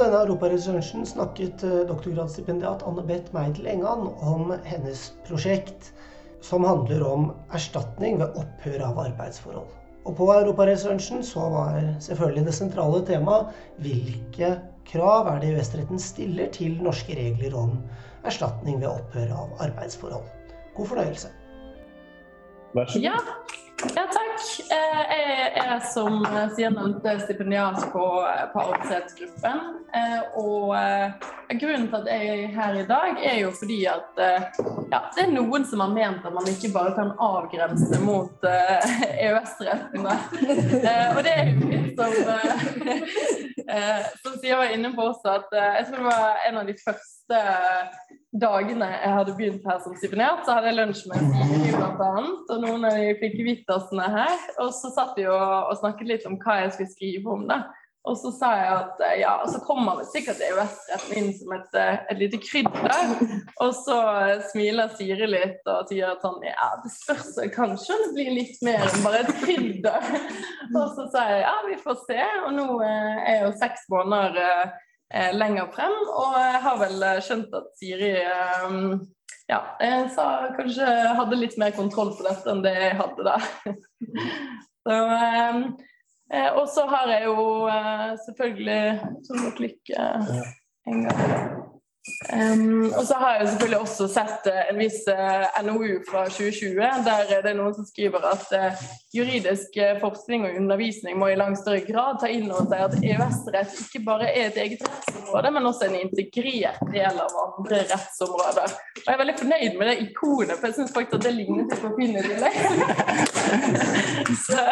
denne 0.00 0.20
europaresearchen 0.24 1.06
snakket 1.06 1.64
eh, 1.66 1.80
doktorgradsstipendiat 1.88 2.84
Anne 2.86 3.04
Beth 3.06 3.34
Meidel 3.36 3.66
Engan 3.70 4.06
om 4.20 4.52
hennes 4.64 5.08
prosjekt 5.28 5.92
som 6.44 6.64
handler 6.64 7.02
om 7.06 7.32
erstatning 7.54 8.18
ved 8.20 8.36
opphør 8.38 8.84
av 8.88 9.00
arbeidsforhold. 9.08 9.68
Og 10.06 10.16
på 10.16 10.28
europaresearchen 10.32 11.24
så 11.26 11.48
var 11.52 11.80
selvfølgelig 12.04 12.46
det 12.46 12.54
sentrale 12.56 13.02
temaet 13.08 13.50
hvilke 13.84 14.54
krav 14.88 15.28
er 15.34 15.42
det 15.42 15.52
EØS-retten 15.52 16.00
stiller 16.00 16.48
til 16.54 16.78
norske 16.82 17.18
regler 17.18 17.56
om 17.58 17.76
erstatning 18.28 18.80
ved 18.80 18.88
opphør 18.92 19.34
av 19.36 19.66
arbeidsforhold. 19.68 20.24
God 20.78 20.90
fornøyelse. 20.94 21.34
Vær 22.74 22.88
så 22.88 22.98
god. 22.98 23.04
Ja, 23.10 23.20
ja 23.96 24.08
takk. 24.14 24.27
Eh, 24.38 25.02
Jeg 25.10 25.64
er 25.66 25.80
som 25.92 26.20
sier 26.54 26.70
nevnte 26.70 27.14
stipendiat 27.24 27.80
på. 27.92 28.04
Eh, 29.98 30.20
Og 30.38 30.74
eh, 30.76 31.12
grunnen 31.58 31.88
til 31.88 31.96
at 31.98 32.10
jeg 32.12 32.28
er 32.28 32.52
her 32.54 32.76
i 32.78 32.84
dag, 32.86 33.18
er 33.24 33.38
jo 33.42 33.50
fordi 33.56 33.80
at 33.90 34.20
eh, 34.22 34.46
ja, 34.92 35.00
det 35.16 35.24
er 35.24 35.32
noen 35.34 35.66
som 35.66 35.82
har 35.82 35.90
ment 35.94 36.26
at 36.28 36.34
man 36.36 36.46
ikke 36.50 36.70
bare 36.74 36.94
kan 36.98 37.10
avgrense 37.18 37.98
mot 38.04 38.46
eh, 38.46 38.94
EØS-rettene. 39.26 40.14
Eh, 40.82 41.16
Og 41.16 41.22
det 41.26 41.34
er 41.34 41.50
jo 41.50 41.72
litt 41.72 41.98
som 41.98 42.12
eh, 42.36 42.64
eh, 43.74 44.06
Som 44.22 44.38
Sia 44.38 44.60
var 44.60 44.74
inne 44.76 44.94
på 44.94 45.08
også, 45.10 45.38
at 45.40 45.56
eh, 45.58 45.72
jeg 45.80 45.88
tror 45.90 46.04
det 46.04 46.10
var 46.12 46.44
en 46.48 46.62
av 46.62 46.70
de 46.70 46.76
første 46.84 47.42
dagene 48.36 48.88
jeg 48.92 49.12
hadde 49.16 49.34
begynt 49.38 49.66
her 49.68 49.80
som 49.80 49.96
stipendiat, 49.96 50.44
så 50.44 50.58
hadde 50.58 50.68
jeg 50.68 50.78
lunsj 50.78 51.04
med 51.08 51.28
Siri 51.32 51.70
og 51.78 52.56
noen 52.60 52.84
av 52.84 52.96
de 53.00 53.12
flinke 53.20 53.44
Vittersene 53.46 54.08
her. 54.12 54.38
Og 54.60 54.72
så 54.76 54.92
satt 54.92 55.16
vi 55.16 55.24
og, 55.30 55.44
og 55.70 55.76
snakket 55.80 56.10
litt 56.12 56.26
om 56.28 56.36
hva 56.42 56.62
jeg 56.62 56.74
skulle 56.76 56.94
skrive 56.96 57.36
om. 57.38 57.46
det. 57.48 57.62
Og 58.08 58.16
så 58.16 58.30
sa 58.32 58.50
jeg 58.56 58.68
at 58.72 59.00
eh, 59.04 59.16
ja, 59.20 59.32
så 59.50 59.58
kommer 59.66 59.98
vel 59.98 60.06
sikkert 60.08 60.40
EØS-retten 60.44 61.16
inn 61.18 61.32
som 61.36 61.52
et, 61.56 61.74
eh, 61.76 61.98
et 62.12 62.20
lite 62.22 62.40
krydder. 62.40 63.14
Og 63.64 63.72
så 63.76 63.98
smiler 64.52 64.92
Siri 64.96 65.28
litt 65.28 65.68
og 65.68 65.90
sier 65.90 66.14
at 66.14 66.24
sånn 66.24 66.40
ja, 66.46 66.70
det 66.84 66.92
spørs 66.94 67.34
kanskje 67.56 67.98
det 68.04 68.10
blir 68.16 68.32
litt 68.38 68.62
mer 68.64 68.86
enn 68.86 69.04
bare 69.04 69.24
et 69.24 69.32
krydder. 69.42 70.10
Og 70.70 70.84
så 70.96 71.08
sa 71.12 71.26
jeg 71.32 71.42
ja, 71.44 71.56
vi 71.66 71.80
får 71.82 71.98
se. 72.06 72.20
Og 72.46 72.52
nå 72.56 72.68
eh, 72.86 73.24
er 73.34 73.42
jo 73.46 73.56
seks 73.60 73.88
måneder 73.92 74.76
lenger 75.32 75.70
frem, 75.72 75.94
og 76.12 76.34
jeg 76.36 76.60
har 76.66 76.80
vel 76.82 77.06
eh, 77.06 77.20
skjønt 77.24 77.54
at 77.56 77.70
Siri 77.80 78.10
eh, 78.20 78.74
ja, 79.48 79.60
sa 80.12 80.26
kanskje 80.56 80.88
hadde 81.16 81.38
litt 81.40 81.56
mer 81.60 81.72
kontroll 81.76 82.12
på 82.16 82.26
dette 82.26 82.52
enn 82.52 82.64
det 82.64 82.74
jeg 82.76 82.98
hadde 82.98 83.28
da. 83.30 83.38
Så, 84.88 84.94
eh, 84.94 85.56
eh, 86.32 86.50
og 86.56 86.68
så 86.72 86.86
har 86.88 87.10
jeg 87.12 87.24
jo 87.26 87.42
eh, 87.68 88.12
selvfølgelig 88.24 89.00
Så 89.26 89.36
må 89.36 89.50
Lykke 89.58 90.04
en 90.88 91.02
gang. 91.04 91.57
Um, 92.32 92.92
og 92.98 93.06
så 93.06 93.14
har 93.14 93.34
jeg 93.38 93.48
selvfølgelig 93.48 93.78
også 93.78 94.06
sett 94.10 94.46
eh, 94.50 94.64
en 94.70 94.78
viss 94.80 95.04
eh, 95.12 95.60
NOU 95.64 96.00
fra 96.08 96.24
2020, 96.28 96.80
der 97.06 97.30
det 97.30 97.50
er 97.52 97.56
noen 97.58 97.76
som 97.76 97.86
skriver 97.88 98.24
at 98.28 98.50
eh, 98.56 98.82
juridisk 99.14 99.76
eh, 99.80 99.94
forskning 100.00 100.44
og 100.48 100.56
undervisning 100.60 101.18
må 101.18 101.30
i 101.32 101.38
langt 101.38 101.60
større 101.60 101.84
grad 101.86 102.18
ta 102.20 102.30
inn 102.32 102.50
over 102.50 102.66
seg 102.68 102.84
at 102.86 102.96
EØS-rett 102.98 103.78
ikke 103.84 104.02
bare 104.06 104.28
er 104.32 104.50
et 104.50 104.60
eget 104.64 104.84
rettsområde, 104.88 105.54
men 105.56 105.70
også 105.70 105.88
en 105.88 105.98
integrert 106.02 106.82
del 106.92 107.22
av 107.24 107.38
andre 107.44 107.82
rettsområder. 107.92 108.76
Og 108.98 109.06
jeg 109.06 109.14
er 109.14 109.22
veldig 109.22 109.38
fornøyd 109.42 109.78
med 109.80 109.90
det 109.92 109.96
ikonet, 110.08 110.56
for 110.58 110.68
jeg 110.68 110.78
syns 110.80 110.94
faktisk 110.96 111.18
at 111.20 111.28
det 111.28 111.34
ligner 111.38 111.64
litt 111.64 111.80
på 111.82 111.94
Pinnetillegg. 111.96 112.54
så 114.46 114.68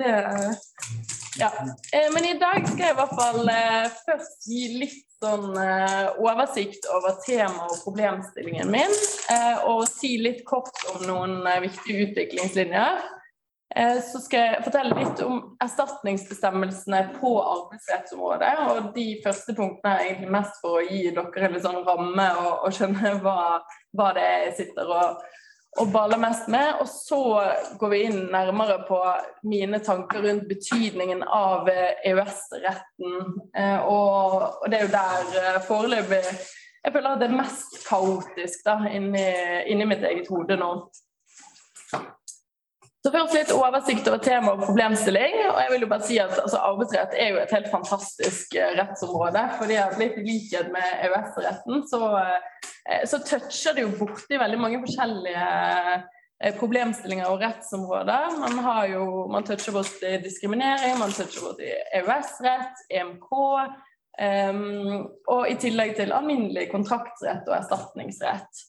det 0.00 0.14
ja. 1.38 1.52
Eh, 1.92 2.12
Men 2.14 2.24
i 2.24 2.38
dag 2.38 2.68
skal 2.68 2.84
jeg 2.86 2.94
i 2.94 2.98
hvert 2.98 3.14
fall 3.18 3.52
eh, 3.52 3.86
først 4.06 4.48
gi 4.50 4.64
litt 4.80 5.06
sånn 5.20 5.52
eh, 5.60 6.10
oversikt 6.22 6.88
over 6.94 7.18
tema 7.26 7.68
og 7.68 7.80
problemstillingen 7.84 8.70
min, 8.72 8.94
og 9.68 9.82
si 9.90 10.14
litt 10.16 10.46
kort 10.48 10.72
om 10.94 11.02
noen 11.04 11.42
viktige 11.60 12.06
utviklingslinjer. 12.08 13.02
Så 14.02 14.18
skal 14.24 14.40
jeg 14.40 14.62
fortelle 14.64 14.96
litt 14.96 15.20
om 15.22 15.36
erstatningsbestemmelsene 15.62 17.02
på 17.20 17.34
arbeidsrettsområdet. 17.38 18.48
Og 18.72 18.88
de 18.96 19.04
første 19.22 19.54
punktene 19.54 19.92
er 19.92 20.08
egentlig 20.08 20.32
mest 20.34 20.56
for 20.64 20.80
å 20.80 20.88
gi 20.88 21.04
dere 21.14 21.44
en 21.46 21.54
litt 21.54 21.66
sånn 21.68 21.84
ramme 21.86 22.26
og, 22.40 22.64
og 22.64 22.74
skjønne 22.74 23.12
hva, 23.22 23.36
hva 23.94 24.08
det 24.16 24.24
er 24.26 24.42
jeg 24.48 24.56
sitter 24.64 24.90
og, 24.96 25.22
og 25.78 25.92
baller 25.94 26.18
mest 26.18 26.48
med. 26.50 26.80
Og 26.82 26.88
så 26.90 27.20
går 27.78 27.92
vi 27.92 28.00
inn 28.08 28.22
nærmere 28.32 28.80
på 28.88 28.98
mine 29.46 29.78
tanker 29.84 30.24
rundt 30.26 30.48
betydningen 30.50 31.22
av 31.22 31.68
eh, 31.70 32.00
EØS-retten. 32.10 33.20
Eh, 33.56 33.78
Og, 33.86 34.66
det 34.70 34.80
er 34.80 34.88
jo 34.88 34.96
der 34.96 35.38
eh, 35.44 35.60
foreløpig 35.68 36.24
jeg 36.80 36.94
føler 36.94 37.10
at 37.10 37.20
det 37.20 37.26
er 37.28 37.36
mest 37.36 37.74
kaotisk 37.84 38.62
da, 38.64 38.78
inni, 38.88 39.26
inni 39.68 39.84
mitt 39.84 40.04
eget 40.06 40.30
hode 40.32 40.56
nå. 40.56 40.70
Så 43.00 43.08
først 43.14 43.32
litt 43.32 43.52
oversikt 43.56 44.08
over 44.10 44.20
tema 44.20 44.52
og 44.52 44.64
problemstilling. 44.66 45.38
og 45.48 45.58
jeg 45.62 45.72
vil 45.72 45.84
jo 45.86 45.88
bare 45.88 46.04
si 46.04 46.18
at 46.20 46.34
altså, 46.36 46.60
Arbeidsrett 46.68 47.16
er 47.16 47.30
jo 47.32 47.40
et 47.40 47.54
helt 47.56 47.70
fantastisk 47.72 48.56
eh, 48.60 48.74
rettsområde. 48.76 49.44
fordi 49.58 49.78
at 49.80 49.96
litt 50.00 50.18
i 50.20 50.24
likhet 50.26 50.68
med 50.74 51.06
EØS-retten 51.06 51.86
så, 51.88 52.02
eh, 52.20 53.06
så 53.08 53.22
toucher 53.24 53.76
det 53.76 53.86
jo 53.86 53.94
borti 54.02 54.36
veldig 54.36 54.60
mange 54.60 54.82
forskjellige 54.84 55.46
eh, 55.96 56.58
problemstillinger 56.60 57.32
og 57.32 57.40
rettsområder. 57.40 58.36
Man, 58.42 58.58
har 58.68 58.92
jo, 58.92 59.06
man 59.32 59.48
toucher 59.48 59.78
borti 59.78 60.18
diskriminering, 60.20 60.98
man 61.00 61.16
toucher 61.16 61.46
borti 61.48 61.72
EØS-rett, 62.02 62.84
EMK. 62.90 63.32
Um, 64.20 65.06
og 65.32 65.46
i 65.48 65.54
tillegg 65.56 65.94
til 65.96 66.10
alminnelig 66.12 66.66
kontraktsrett 66.68 67.46
og 67.48 67.54
erstatningsrett. 67.56 68.66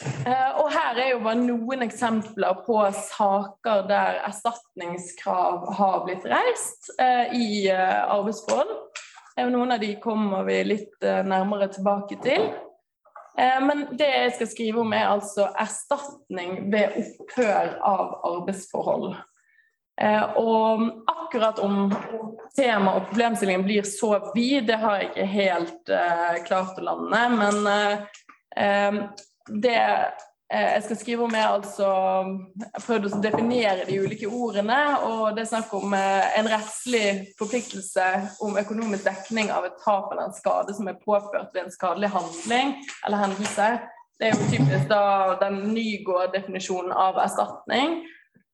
Eh, 0.00 0.50
og 0.58 0.70
her 0.72 0.98
er 0.98 1.10
jo 1.12 1.20
bare 1.22 1.38
noen 1.38 1.84
eksempler 1.84 2.62
på 2.66 2.78
saker 2.96 3.84
der 3.90 4.22
erstatningskrav 4.26 5.66
har 5.76 6.04
blitt 6.06 6.24
reist 6.32 6.90
eh, 6.96 7.34
i 7.36 7.48
eh, 7.70 7.98
arbeidsforhold. 8.08 8.72
Noen 9.52 9.72
av 9.72 9.80
de 9.80 9.94
kommer 10.00 10.44
vi 10.44 10.58
litt 10.66 11.00
nærmere 11.00 11.70
tilbake 11.72 12.18
til. 12.20 12.50
Men 13.32 13.86
det 13.96 14.10
jeg 14.10 14.34
skal 14.36 14.48
skrive 14.50 14.82
om, 14.82 14.90
er 14.92 15.06
altså 15.08 15.46
erstatning 15.56 16.66
ved 16.68 16.98
opphør 17.00 17.70
av 17.80 18.10
arbeidsforhold. 18.28 19.06
Og 20.36 20.84
akkurat 21.14 21.62
om 21.64 21.94
temaet 22.52 22.92
og 22.92 23.08
problemstillingen 23.08 23.64
blir 23.64 23.88
så 23.88 24.18
vid, 24.34 24.68
det 24.68 24.76
har 24.84 25.00
jeg 25.00 25.08
ikke 25.08 25.28
helt 25.32 25.94
klart 26.44 26.76
å 26.76 26.86
lande. 26.90 27.24
Men 27.40 29.08
det 29.48 29.78
eh, 29.78 30.68
jeg 30.74 30.82
skal 30.86 30.98
skrive 31.00 31.26
om, 31.26 31.34
er 31.34 31.48
altså 31.48 31.88
Jeg 32.60 32.84
prøvde 32.84 33.10
å 33.10 33.22
definere 33.24 33.86
de 33.88 33.98
ulike 34.02 34.28
ordene. 34.28 34.80
Og 35.08 35.36
det 35.36 35.44
er 35.44 35.50
snakk 35.54 35.72
om 35.78 35.96
eh, 35.96 36.38
en 36.38 36.50
rettslig 36.52 37.34
forpliktelse 37.40 38.08
om 38.44 38.60
økonomisk 38.60 39.08
dekning 39.08 39.52
av 39.54 39.66
et 39.68 39.78
tap 39.84 40.12
eller 40.12 40.28
en 40.28 40.36
skade 40.36 40.76
som 40.76 40.88
er 40.90 41.00
påført 41.02 41.50
ved 41.54 41.66
en 41.66 41.74
skadelig 41.74 42.12
handling 42.14 42.76
eller 43.06 43.26
hendelse. 43.26 43.74
Det 44.20 44.28
er 44.28 44.34
jo 44.36 44.50
typisk 44.52 44.90
da 44.92 45.04
den 45.40 45.62
Nygaard-definisjonen 45.74 46.92
av 46.94 47.16
erstatning. 47.24 48.02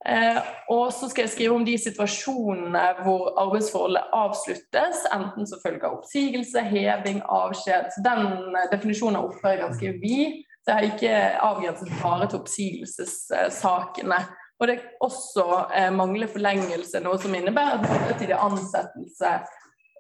Eh, 0.07 0.39
og 0.71 0.93
så 0.95 1.09
skal 1.11 1.25
jeg 1.27 1.33
skrive 1.33 1.57
om 1.59 1.65
de 1.67 1.75
situasjonene 1.81 2.85
hvor 3.03 3.33
arbeidsforholdet 3.43 4.13
avsluttes, 4.15 5.03
enten 5.13 5.49
som 5.51 5.61
følge 5.65 5.85
av 5.89 5.99
oppsigelse, 5.99 6.63
heving, 6.71 7.19
avskjed. 7.27 7.91
Så 7.95 8.05
den 8.07 8.55
eh, 8.55 8.69
definisjonen 8.73 9.19
av 9.19 9.33
opphør 9.33 9.65
ganske 9.65 9.93
vid. 10.01 10.45
Så 10.69 10.75
er 10.75 10.85
ikke 10.85 11.13
avgrenset 11.41 11.89
bare 12.03 12.27
til 12.29 12.43
oppsigelsessakene. 12.43 14.19
Og 14.61 14.69
det 14.69 14.75
er 14.75 14.91
også 15.01 15.45
eh, 15.73 15.89
mangler 15.95 16.29
forlengelse, 16.29 17.01
noe 17.01 17.17
som 17.23 17.33
innebærer 17.39 17.79
at 17.79 17.87
midlertidig 17.87 18.37
ansettelse 18.37 19.31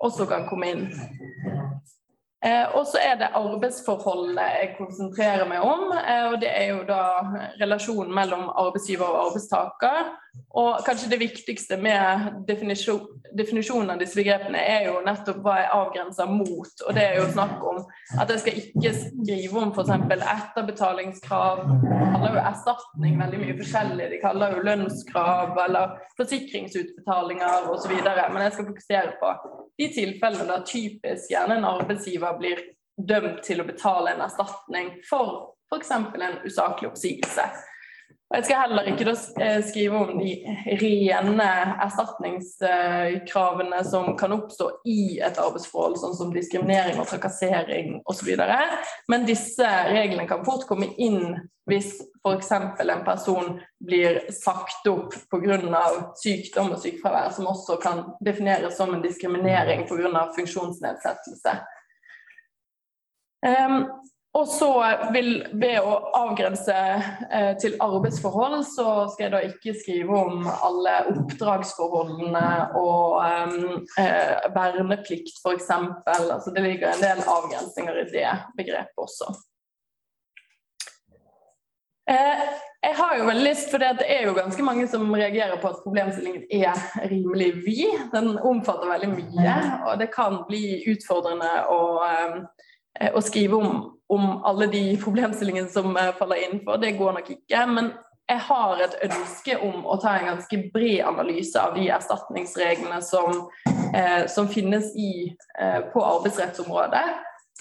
også 0.04 0.26
kan 0.28 0.44
komme 0.50 0.68
inn. 0.74 0.82
Eh, 2.44 2.66
og 2.76 2.84
så 2.90 3.00
er 3.00 3.16
det 3.22 3.30
arbeidsforholdene 3.38 4.44
jeg 4.58 4.74
konsentrerer 4.76 5.48
meg 5.48 5.64
om. 5.64 5.88
Eh, 5.96 6.26
og 6.34 6.36
det 6.44 6.52
er 6.52 6.68
jo 6.74 6.84
da 6.90 7.00
relasjonen 7.62 8.12
mellom 8.20 8.50
arbeidsgiver 8.52 9.08
og 9.08 9.30
arbeidstaker. 9.30 10.12
Og 10.58 10.80
kanskje 10.86 11.10
det 11.12 11.18
viktigste 11.20 11.76
med 11.80 12.30
definisjon, 12.48 13.02
definisjonen 13.36 13.92
av 13.92 14.00
disse 14.00 14.16
begrepene 14.16 14.58
er 14.58 14.86
jo 14.88 15.02
nettopp 15.04 15.42
hva 15.44 15.56
jeg 15.60 15.68
avgrenser 15.76 16.30
mot. 16.32 16.84
Og 16.86 16.96
det 16.96 17.04
er 17.04 17.18
jo 17.20 17.26
snakk 17.34 17.62
om 17.68 17.82
at 18.18 18.32
jeg 18.32 18.42
skal 18.42 18.60
ikke 18.62 18.92
skrive 18.96 19.60
om 19.60 19.74
f.eks. 19.74 19.92
etterbetalingskrav. 20.16 21.62
De 21.68 22.10
kaller 22.14 22.38
jo 22.38 22.46
erstatning 22.50 23.20
veldig 23.20 23.42
mye 23.42 23.58
forskjellig. 23.60 24.08
De 24.14 24.22
kaller 24.24 24.56
jo 24.56 24.64
lønnskrav 24.70 25.62
eller 25.66 25.94
forsikringsutbetalinger 26.18 27.70
osv. 27.74 27.94
Men 28.00 28.42
jeg 28.46 28.56
skal 28.56 28.70
fokusere 28.72 29.14
på 29.20 29.36
de 29.78 29.92
tilfellene 29.94 30.50
der 30.50 30.66
typisk 30.66 31.30
gjerne 31.30 31.60
en 31.60 31.68
arbeidsgiver 31.68 32.40
blir 32.40 32.64
dømt 32.98 33.44
til 33.46 33.62
å 33.62 33.68
betale 33.68 34.16
en 34.16 34.24
erstatning 34.24 34.96
for 35.06 35.52
f.eks. 35.68 35.90
en 35.92 36.40
usaklig 36.46 36.88
oppsigelse. 36.88 37.44
Og 38.28 38.36
Jeg 38.36 38.44
skal 38.44 38.58
heller 38.60 38.88
ikke 38.90 39.12
eh, 39.40 39.62
skrive 39.64 39.96
om 39.96 40.18
de 40.20 40.32
rene 40.82 41.46
erstatningskravene 41.80 43.78
som 43.88 44.10
kan 44.20 44.34
oppstå 44.36 44.66
i 44.84 45.16
et 45.24 45.40
arbeidsforhold, 45.40 45.96
sånn 45.96 46.16
som 46.18 46.34
diskriminering 46.34 47.00
og 47.00 47.08
trakassering 47.08 48.02
osv. 48.04 48.28
Men 49.08 49.24
disse 49.28 49.64
reglene 49.88 50.28
kan 50.28 50.44
fort 50.44 50.68
komme 50.68 50.90
inn 51.00 51.38
hvis 51.68 51.94
f.eks. 52.20 52.52
en 52.52 53.04
person 53.06 53.56
blir 53.84 54.20
sagt 54.32 54.84
opp 54.92 55.16
pga. 55.32 55.56
sykdom 56.20 56.74
og 56.76 56.84
sykefravær, 56.84 57.32
som 57.32 57.48
også 57.48 57.78
kan 57.80 58.04
defineres 58.24 58.76
som 58.76 58.92
en 58.92 59.04
diskriminering 59.04 59.88
pga. 59.88 60.28
funksjonsnedsettelse. 60.36 61.56
Um, 63.40 63.86
og 64.38 64.46
så 64.50 64.70
vil 65.14 65.30
ved 65.58 65.80
å 65.82 65.96
avgrense 66.16 66.76
eh, 66.76 67.50
til 67.60 67.74
arbeidsforhold, 67.82 68.60
så 68.70 69.08
skal 69.10 69.26
jeg 69.26 69.34
da 69.34 69.42
ikke 69.48 69.74
skrive 69.80 70.20
om 70.28 70.46
alle 70.46 70.94
oppdragsforholdene 71.14 72.46
og 72.78 73.18
eh, 73.24 74.48
verneplikt 74.54 75.42
f.eks. 75.42 75.70
Altså 76.06 76.54
det 76.54 76.64
ligger 76.68 76.92
en 76.92 77.04
del 77.04 77.22
avgrensninger 77.26 78.02
i 78.04 78.08
det 78.12 78.32
begrepet 78.58 79.06
også. 79.08 79.32
Eh, 82.08 82.44
jeg 82.82 82.94
har 82.96 83.16
jo 83.18 83.26
veldig 83.26 83.44
lyst, 83.44 83.70
for 83.70 83.82
Det 83.82 84.06
er 84.06 84.22
jo 84.26 84.36
ganske 84.36 84.62
mange 84.62 84.86
som 84.88 85.10
reagerer 85.12 85.58
på 85.60 85.68
at 85.68 85.82
problemstillingen 85.82 86.46
er 86.50 86.78
rimelig 87.10 87.50
vid. 87.66 87.98
Den 88.14 88.38
omfatter 88.38 88.88
veldig 88.88 89.10
mye, 89.12 89.56
og 89.86 89.98
det 90.00 90.08
kan 90.14 90.44
bli 90.48 90.84
utfordrende 90.94 91.50
å, 91.68 91.80
eh, 92.06 92.38
å 93.14 93.20
skrive 93.22 93.58
om 93.58 93.98
om 94.08 94.44
alle 94.44 94.66
de 94.66 94.96
problemstillingene 94.96 95.68
som 95.68 95.96
eh, 95.96 96.14
faller 96.18 96.44
innenfor. 96.44 96.76
Det 96.76 96.92
går 96.92 97.12
nok 97.12 97.30
ikke. 97.30 97.66
Men 97.66 97.90
jeg 98.28 98.40
har 98.48 98.82
et 98.84 98.96
ønske 99.08 99.56
om 99.64 99.84
å 99.88 99.96
ta 100.00 100.14
en 100.16 100.30
ganske 100.32 100.60
bred 100.72 101.02
analyse 101.08 101.60
av 101.60 101.76
de 101.76 101.88
erstatningsreglene 101.92 103.00
som, 103.04 103.42
eh, 103.92 104.24
som 104.28 104.48
finnes 104.48 104.94
i, 104.96 105.36
eh, 105.60 105.80
på 105.92 106.04
arbeidsrettsområdet. 106.04 107.04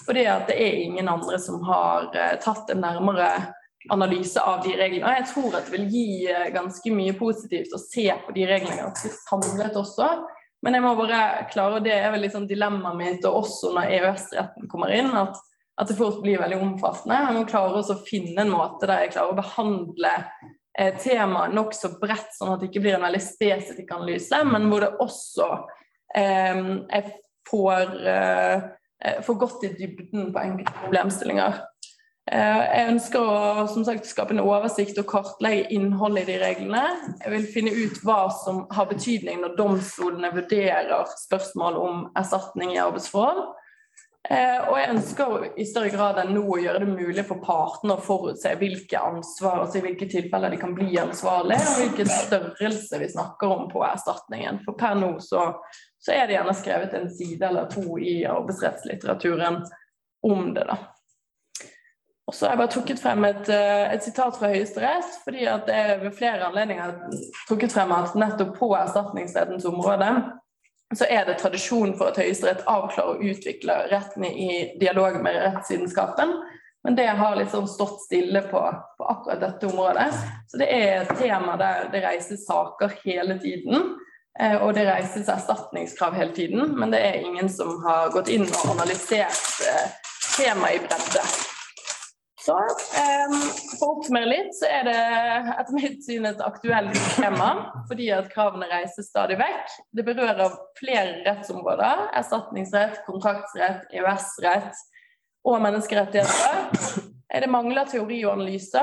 Fordi 0.06 0.24
at 0.30 0.48
det 0.48 0.56
er 0.62 0.82
ingen 0.86 1.08
andre 1.08 1.38
som 1.42 1.60
har 1.68 2.10
eh, 2.14 2.36
tatt 2.40 2.70
en 2.70 2.84
nærmere 2.84 3.28
analyse 3.92 4.40
av 4.40 4.62
de 4.64 4.72
reglene. 4.76 5.16
Jeg 5.20 5.28
tror 5.34 5.56
at 5.56 5.68
det 5.68 5.76
vil 5.76 5.88
gi 5.92 6.08
eh, 6.32 6.48
ganske 6.54 6.92
mye 6.92 7.16
positivt 7.18 7.76
å 7.76 7.82
se 7.82 8.08
på 8.24 8.36
de 8.36 8.48
reglene 8.48 8.80
ganske 8.80 9.12
samlet 9.28 9.76
også. 9.76 10.10
Men 10.64 10.74
jeg 10.74 10.82
må 10.82 10.94
bare 10.98 11.20
klare, 11.52 11.78
og 11.78 11.84
det 11.86 11.94
er 11.94 12.10
vel 12.10 12.26
sånn 12.32 12.48
dilemmaet 12.50 12.98
mitt, 12.98 13.26
og 13.28 13.44
også 13.44 13.70
når 13.76 13.92
EØS-retten 13.98 14.70
kommer 14.70 14.94
inn, 14.96 15.12
at 15.14 15.38
at 15.78 15.88
det 15.88 15.94
fort 15.94 16.22
blir 16.22 16.40
veldig 16.40 16.58
omfattende. 16.58 17.18
Jeg 17.22 17.34
må 17.36 17.44
klare 17.48 17.82
å 17.82 17.98
finne 18.06 18.42
en 18.42 18.50
måte 18.50 18.88
der 18.88 19.04
jeg 19.04 19.12
klarer 19.14 19.34
å 19.34 19.38
behandle 19.38 20.10
eh, 20.78 20.96
temaet 20.98 21.54
nokså 21.54 21.92
bredt, 22.00 22.32
sånn 22.34 22.54
at 22.54 22.62
det 22.62 22.70
ikke 22.72 22.82
blir 22.82 22.96
en 22.98 23.06
veldig 23.06 23.22
spesifikk 23.22 23.92
analyse, 23.94 24.42
men 24.48 24.66
hvor 24.72 24.82
det 24.82 24.90
også 25.04 25.48
eh, 26.18 26.62
jeg 26.82 27.12
får, 27.48 27.94
eh, 28.10 29.22
får 29.26 29.40
gått 29.44 29.68
i 29.68 29.74
dybden 29.78 30.32
på 30.34 30.42
enkelte 30.42 30.74
problemstillinger. 30.82 31.62
Eh, 32.28 32.62
jeg 32.74 32.88
ønsker 32.90 33.24
å 33.24 33.66
som 33.72 33.84
sagt, 33.86 34.08
skape 34.08 34.34
en 34.34 34.42
oversikt 34.42 34.98
og 35.00 35.06
kartlegge 35.08 35.68
innholdet 35.72 36.26
i 36.26 36.32
de 36.34 36.40
reglene. 36.42 36.82
Jeg 37.22 37.32
vil 37.32 37.46
finne 37.54 37.72
ut 37.72 38.02
hva 38.04 38.26
som 38.42 38.66
har 38.74 38.90
betydning 38.90 39.40
når 39.40 39.54
domstolene 39.56 40.34
vurderer 40.34 41.08
spørsmål 41.24 41.78
om 41.80 42.02
erstatning 42.18 42.74
i 42.74 42.82
arbeidsforhold. 42.82 43.46
Eh, 44.28 44.58
og 44.68 44.74
jeg 44.76 44.90
ønsker 44.92 45.46
i 45.56 45.64
større 45.64 45.92
grad 45.94 46.18
enn 46.20 46.34
nå 46.36 46.42
å 46.42 46.58
gjøre 46.60 46.82
det 46.82 46.90
mulig 46.90 47.24
for 47.24 47.40
partene 47.40 47.94
å 47.96 48.04
forutse 48.04 48.52
hvilke 48.60 49.00
ansvar, 49.00 49.62
altså 49.62 49.80
i 49.80 49.84
hvilke 49.86 50.10
tilfeller 50.10 50.52
de 50.52 50.58
kan 50.60 50.74
bli 50.76 50.98
ansvarlige, 51.00 51.64
og 51.64 51.80
hvilken 51.80 52.12
størrelse 52.12 53.00
vi 53.00 53.08
snakker 53.14 53.54
om 53.54 53.70
på 53.72 53.86
erstatningen. 53.88 54.60
For 54.66 54.76
per 54.76 55.00
nå 55.00 55.14
så, 55.24 55.46
så 55.96 56.12
er 56.12 56.28
det 56.28 56.36
gjerne 56.36 56.56
skrevet 56.60 56.98
en 56.98 57.08
side 57.14 57.48
eller 57.48 57.72
to 57.72 57.96
i 58.02 58.18
arbeidsrettslitteraturen 58.28 59.62
om 60.28 60.52
det, 60.52 60.68
da. 60.68 60.80
Og 62.28 62.34
så 62.34 62.44
har 62.44 62.52
jeg 62.52 62.60
bare 62.60 62.72
trukket 62.74 63.00
frem 63.00 63.24
et, 63.24 63.48
eh, 63.48 63.86
et 63.94 64.04
sitat 64.04 64.36
fra 64.36 64.50
Høyesterett, 64.52 65.14
fordi 65.24 65.46
det 65.66 65.74
er 65.74 65.94
ved 66.02 66.12
flere 66.12 66.50
anledninger 66.50 66.92
trukket 67.48 67.72
frem 67.72 67.94
at 67.96 68.12
nettopp 68.20 68.52
på 68.58 68.68
erstatningsrettens 68.76 69.64
område 69.68 70.10
så 70.96 71.04
er 71.04 71.24
det 71.24 71.38
tradisjon 71.38 71.92
for 71.98 72.08
at 72.08 72.16
Høyesterett 72.20 72.64
avklarer 72.66 73.16
og 73.18 73.24
utvikler 73.24 73.90
rettene 73.92 74.30
i 74.32 74.52
dialog 74.80 75.18
med 75.24 75.36
rettsvitenskapen. 75.42 76.32
Men 76.84 76.96
det 76.96 77.06
har 77.18 77.36
liksom 77.36 77.66
stått 77.68 78.00
stille 78.06 78.40
på, 78.48 78.60
på, 78.98 79.04
akkurat 79.04 79.40
dette 79.40 79.68
området. 79.68 80.06
Så 80.48 80.60
det 80.60 80.68
er 80.72 81.02
et 81.02 81.18
tema 81.18 81.58
der 81.60 81.90
det 81.92 82.04
reises 82.06 82.46
saker 82.46 82.94
hele 83.04 83.36
tiden. 83.42 83.92
Eh, 84.40 84.56
og 84.62 84.72
det 84.78 84.86
reises 84.88 85.28
erstatningskrav 85.28 86.16
hele 86.16 86.32
tiden, 86.32 86.72
men 86.78 86.94
det 86.94 87.02
er 87.04 87.20
ingen 87.20 87.52
som 87.52 87.82
har 87.84 88.12
gått 88.14 88.30
inn 88.32 88.46
og 88.46 88.72
analysert 88.76 89.68
eh, 89.68 89.92
temaet 90.38 90.78
i 90.78 90.84
bredde. 90.86 91.26
Så 92.38 92.54
um, 92.54 93.34
For 93.78 93.84
å 93.84 93.94
oppsummere 93.96 94.28
litt, 94.30 94.52
så 94.54 94.68
er 94.70 94.86
det 94.86 94.98
etter 95.56 95.74
mitt 95.74 96.04
syn 96.06 96.28
et 96.28 96.42
aktuelt 96.44 96.94
tema. 97.16 97.50
Fordi 97.90 98.08
at 98.14 98.30
kravene 98.32 98.68
reises 98.70 99.10
stadig 99.10 99.38
vekk. 99.40 99.74
Det 99.90 100.06
berører 100.06 100.54
flere 100.78 101.24
rettsområder. 101.26 102.08
Erstatningsrett, 102.18 103.02
kontraktsrett, 103.08 103.88
EØS-rett 103.90 104.84
og 105.48 105.62
menneskerettigheter. 105.64 107.06
Det 107.28 107.50
mangler 107.50 107.84
teori 107.90 108.22
og 108.24 108.38
analyse, 108.38 108.82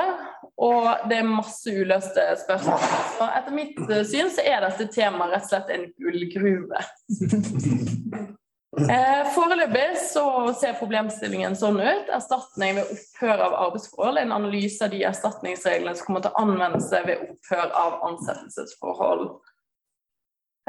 og 0.62 1.08
det 1.10 1.18
er 1.18 1.28
masse 1.28 1.72
uløste 1.74 2.26
spørsmål. 2.44 2.84
Så 3.18 3.30
etter 3.40 3.56
mitt 3.56 3.80
syn 4.06 4.30
så 4.32 4.46
er 4.46 4.62
dette 4.68 4.86
temaet 4.94 5.34
rett 5.34 5.48
og 5.48 5.50
slett 5.50 5.74
en 5.74 5.88
gullgruve. 5.98 6.84
Eh, 8.76 9.28
foreløpig 9.32 9.96
så 10.12 10.26
ser 10.60 10.76
problemstillingen 10.76 11.56
sånn 11.56 11.78
ut. 11.80 12.10
Erstatning 12.12 12.76
ved 12.76 12.92
opphør 12.92 13.44
av 13.46 13.56
arbeidsforhold. 13.68 14.20
En 14.20 14.36
analyse 14.36 14.84
av 14.84 14.92
de 14.92 15.00
erstatningsreglene 15.08 15.96
som 15.96 16.10
kommer 16.10 16.26
til 16.26 16.36
anvendelse 16.42 17.02
ved 17.08 17.24
opphør 17.30 17.72
av 17.72 17.98
ansettelsesforhold. 18.10 19.26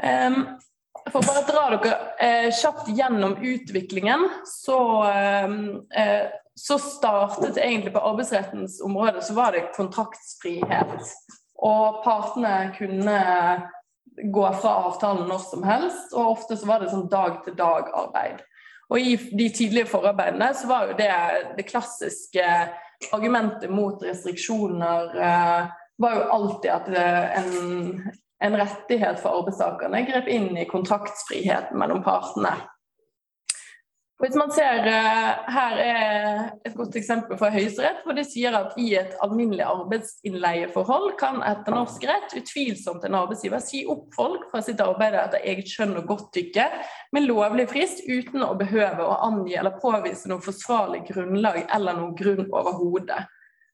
Eh, 0.03 0.39
for 1.11 1.27
bare 1.27 1.43
dra 1.47 1.65
dere 1.75 1.97
eh, 2.23 2.49
kjapt 2.55 2.87
gjennom 2.95 3.37
utviklingen, 3.43 4.27
så, 4.47 4.79
eh, 5.11 6.27
så 6.55 6.79
startet 6.79 7.59
egentlig 7.59 7.93
på 7.95 8.05
arbeidsrettens 8.07 8.79
område 8.83 9.21
så 9.21 9.35
var 9.35 9.51
det 9.51 9.67
kontraktsfrihet. 9.75 11.11
Og 11.57 12.03
partene 12.05 12.71
kunne 12.77 13.19
gå 14.23 14.45
fra 14.61 14.73
avtalen 14.87 15.27
når 15.29 15.41
som 15.45 15.63
helst, 15.67 16.13
og 16.13 16.37
ofte 16.37 16.57
så 16.57 16.69
var 16.69 16.81
det 16.81 16.91
sånn 16.93 17.09
dag-til-dag-arbeid. 17.11 18.43
Og 18.87 18.99
I 19.03 19.15
de 19.35 19.49
tidlige 19.51 19.89
forarbeidene 19.91 20.53
så 20.55 20.69
var 20.69 20.87
jo 20.87 20.95
det 20.97 21.11
det 21.57 21.65
klassiske 21.67 22.45
argumentet 23.13 23.69
mot 23.69 24.01
restriksjoner 24.03 25.11
eh, 25.21 25.67
var 26.01 26.15
jo 26.15 26.23
alltid 26.37 26.71
at 26.71 26.87
en, 27.41 27.51
en 28.43 28.57
rettighet 28.57 29.19
for 29.21 29.41
arbeidstakerne 29.41 30.05
grep 30.07 30.29
inn 30.31 30.49
i 30.57 30.67
kontraktsfriheten 30.69 31.77
mellom 31.79 32.03
partene. 32.05 32.53
Hvis 34.17 34.33
man 34.33 34.49
ser 34.49 34.87
eh, 34.89 35.49
Her 35.53 35.75
er 35.77 36.39
et 36.65 36.73
godt 36.73 36.95
eksempel 36.97 37.37
fra 37.37 37.51
Høyesterett, 37.53 37.99
hvor 38.01 38.17
de 38.17 38.23
sier 38.25 38.55
at 38.57 38.73
i 38.81 38.87
et 38.97 39.13
alminnelig 39.21 39.61
arbeidsinnleieforhold 39.67 41.11
kan 41.19 41.43
etter 41.45 41.75
norsk 41.75 42.07
rett 42.09 42.33
utvilsomt 42.39 43.05
en 43.05 43.19
arbeidsgiver 43.19 43.61
si 43.61 43.83
opp 43.85 44.09
folk 44.17 44.49
fra 44.49 44.63
sitt 44.65 44.81
arbeid 44.81 45.19
etter 45.21 45.45
eget 45.45 45.69
skjønn 45.69 45.99
og 46.01 46.09
godtykke 46.09 46.65
med 47.13 47.29
lovlig 47.29 47.67
frist 47.69 48.01
uten 48.09 48.41
å 48.41 48.55
behøve 48.57 49.05
å 49.05 49.21
angi 49.29 49.53
eller 49.53 49.77
påvise 49.77 50.33
noe 50.33 50.41
forsvarlig 50.41 51.05
grunnlag 51.11 51.67
eller 51.67 52.01
noen 52.01 52.17
grunn 52.17 52.47
overhodet. 52.49 53.21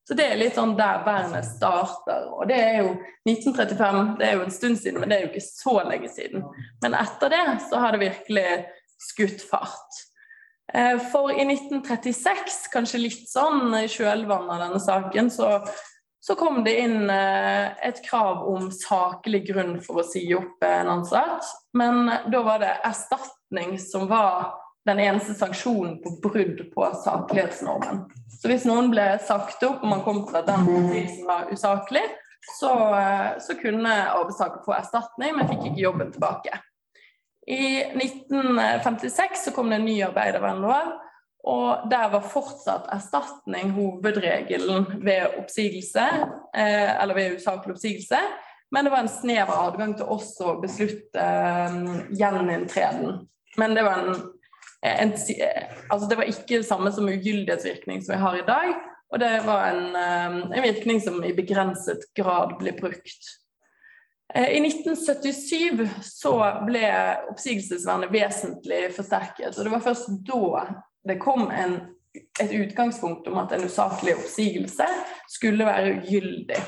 Så 0.04 0.20
det 0.20 0.28
er 0.28 0.40
litt 0.42 0.58
sånn 0.60 0.76
der 0.76 1.06
vernet 1.06 1.48
starter. 1.48 2.28
Og 2.36 2.50
det 2.50 2.60
er 2.60 2.82
jo 2.82 2.90
1935, 3.30 4.18
det 4.20 4.28
er 4.28 4.34
jo 4.36 4.44
en 4.44 4.58
stund 4.60 4.82
siden, 4.82 5.00
men 5.00 5.08
det 5.08 5.18
er 5.18 5.30
jo 5.30 5.32
ikke 5.32 5.48
så 5.48 5.78
lenge 5.88 6.12
siden. 6.12 6.44
Men 6.84 6.98
etter 7.00 7.32
det 7.32 7.46
så 7.70 7.80
har 7.80 7.96
det 7.96 8.10
virkelig 8.10 8.50
skutt 9.00 9.46
fart. 9.48 10.04
Eh, 10.76 11.00
for 11.12 11.32
i 11.32 11.46
1936, 11.46 12.68
kanskje 12.74 13.04
litt 13.04 13.28
sånn 13.30 13.76
i 13.78 13.86
kjølvannet 13.92 14.56
av 14.56 14.64
denne 14.64 14.80
saken, 14.82 15.30
så, 15.30 15.60
så, 16.18 16.36
kom 16.40 16.64
det 16.66 16.74
inn 16.82 17.12
eh, 17.14 17.76
et 17.86 18.02
krav 18.08 18.42
om 18.50 18.72
saklig 18.74 19.44
grunn 19.52 19.76
for 19.86 20.02
å 20.02 20.08
si 20.08 20.26
opp 20.34 20.66
en 20.66 20.90
ansatt. 20.96 21.46
Men 21.78 22.10
da 22.34 22.42
var 22.46 22.64
det 22.64 22.74
erstatning 22.90 23.78
som 23.82 24.08
var 24.10 24.56
den 24.90 25.00
eneste 25.00 25.38
sanksjonen 25.38 26.00
på 26.04 26.18
brudd 26.26 26.66
på 26.74 26.90
saklighetsnormen. 27.06 28.04
Så 28.42 28.50
hvis 28.52 28.66
noen 28.68 28.90
ble 28.92 29.06
sagt 29.24 29.62
opp 29.64 29.86
og 29.86 29.94
man 29.94 30.04
kom 30.04 30.26
til 30.26 30.42
at 30.42 30.50
den 30.50 30.66
prisen 30.90 31.30
var 31.30 31.54
usaklig, 31.54 32.04
så, 32.58 32.74
eh, 32.98 33.30
så 33.40 33.56
kunne 33.62 33.94
arbeidstaker 34.10 34.66
få 34.66 34.74
erstatning, 34.82 35.38
men 35.38 35.48
fikk 35.54 35.70
ikke 35.70 35.86
jobben 35.86 36.12
tilbake. 36.12 36.58
I 37.48 37.84
1956 38.00 39.44
så 39.46 39.52
kom 39.52 39.70
det 39.70 39.82
en 39.82 39.86
ny 39.86 39.98
arbeidervernlov, 40.06 40.94
Og 41.44 41.90
der 41.92 42.08
var 42.08 42.24
fortsatt 42.24 42.86
erstatning 42.96 43.74
hovedregelen 43.76 44.86
ved 45.04 45.34
oppsigelse, 45.42 46.06
eh, 46.56 47.02
eller 47.04 47.18
ved 47.18 47.36
usaklig 47.36 47.76
oppsigelse. 47.76 48.20
Men 48.72 48.86
det 48.86 48.94
var 48.94 49.04
en 49.04 49.12
snever 49.12 49.52
adgang 49.52 49.92
til 49.98 50.08
også 50.08 50.54
å 50.54 50.62
beslutte 50.62 51.26
um, 51.68 52.08
gjeninntreden. 52.16 53.20
Men 53.60 53.76
det 53.76 53.84
var, 53.86 54.00
en, 54.08 54.24
en, 54.88 55.12
altså 55.14 56.08
det 56.10 56.18
var 56.18 56.32
ikke 56.32 56.64
det 56.64 56.66
samme 56.66 56.90
som 56.96 57.12
ugyldighetsvirkning 57.12 58.02
som 58.02 58.16
vi 58.16 58.24
har 58.24 58.40
i 58.40 58.48
dag. 58.48 58.72
Og 59.14 59.22
det 59.22 59.34
var 59.46 59.68
en, 59.68 60.00
en 60.50 60.64
virkning 60.64 61.04
som 61.04 61.20
i 61.22 61.36
begrenset 61.38 62.08
grad 62.18 62.56
ble 62.58 62.74
brukt. 62.80 63.30
Eh, 64.36 64.50
I 64.50 64.60
1977 64.60 65.90
så 66.02 66.36
ble 66.66 66.86
oppsigelsesvernet 67.30 68.14
vesentlig 68.14 68.88
forsterket. 68.96 69.58
og 69.58 69.64
Det 69.64 69.74
var 69.74 69.84
først 69.86 70.10
da 70.26 70.64
det 71.08 71.20
kom 71.22 71.52
en, 71.52 71.76
et 72.42 72.54
utgangspunkt 72.56 73.28
om 73.28 73.38
at 73.44 73.54
en 73.54 73.68
usaklig 73.68 74.16
oppsigelse 74.18 74.88
skulle 75.30 75.68
være 75.68 76.00
ugyldig. 76.00 76.62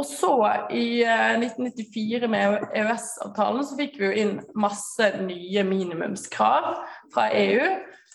Og 0.00 0.06
så, 0.08 0.32
i 0.72 1.02
1994 1.04 2.22
eh, 2.22 2.30
med 2.32 2.62
EØS-avtalen, 2.72 3.64
så 3.66 3.76
fikk 3.76 3.98
vi 4.00 4.06
jo 4.06 4.12
inn 4.22 4.38
masse 4.56 5.10
nye 5.20 5.64
minimumskrav 5.68 6.70
fra 7.12 7.26
EU. 7.36 7.66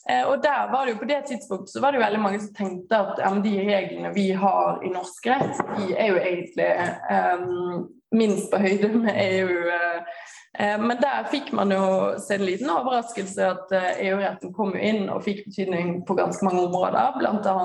Eh, 0.10 0.22
og 0.30 0.44
der 0.44 0.70
var 0.72 0.86
det 0.86 0.96
jo 0.96 1.02
på 1.02 1.10
det 1.10 1.24
tidspunktet 1.32 1.74
så 1.74 1.82
var 1.82 1.92
det 1.92 2.00
jo 2.00 2.06
veldig 2.06 2.22
mange 2.22 2.40
som 2.44 2.54
tenkte 2.54 3.02
at 3.02 3.22
ja, 3.24 3.34
de 3.42 3.56
reglene 3.66 4.14
vi 4.14 4.30
har 4.38 4.84
i 4.86 4.94
norsk 4.94 5.28
rett, 5.34 5.62
de 5.78 5.92
er 5.98 6.12
jo 6.14 6.22
egentlig 6.22 6.72
um, 7.10 7.86
minst 8.14 8.52
på 8.52 8.62
høyde 8.62 8.92
med 9.00 9.18
EU. 9.18 9.62
Uh, 9.66 10.26
Eh, 10.60 10.82
men 10.82 10.98
der 11.02 11.28
fikk 11.32 11.52
man 11.52 11.72
jo 11.72 12.16
se 12.20 12.38
en 12.38 12.46
liten 12.48 12.70
overraskelse 12.72 13.48
at 13.50 13.74
EU-retten 13.76 14.54
kom 14.56 14.72
jo 14.76 14.84
inn 14.88 15.10
og 15.12 15.26
fikk 15.26 15.44
betydning 15.50 15.98
på 16.08 16.16
ganske 16.16 16.48
mange 16.48 16.64
områder, 16.68 17.18
bl.a. 17.20 17.56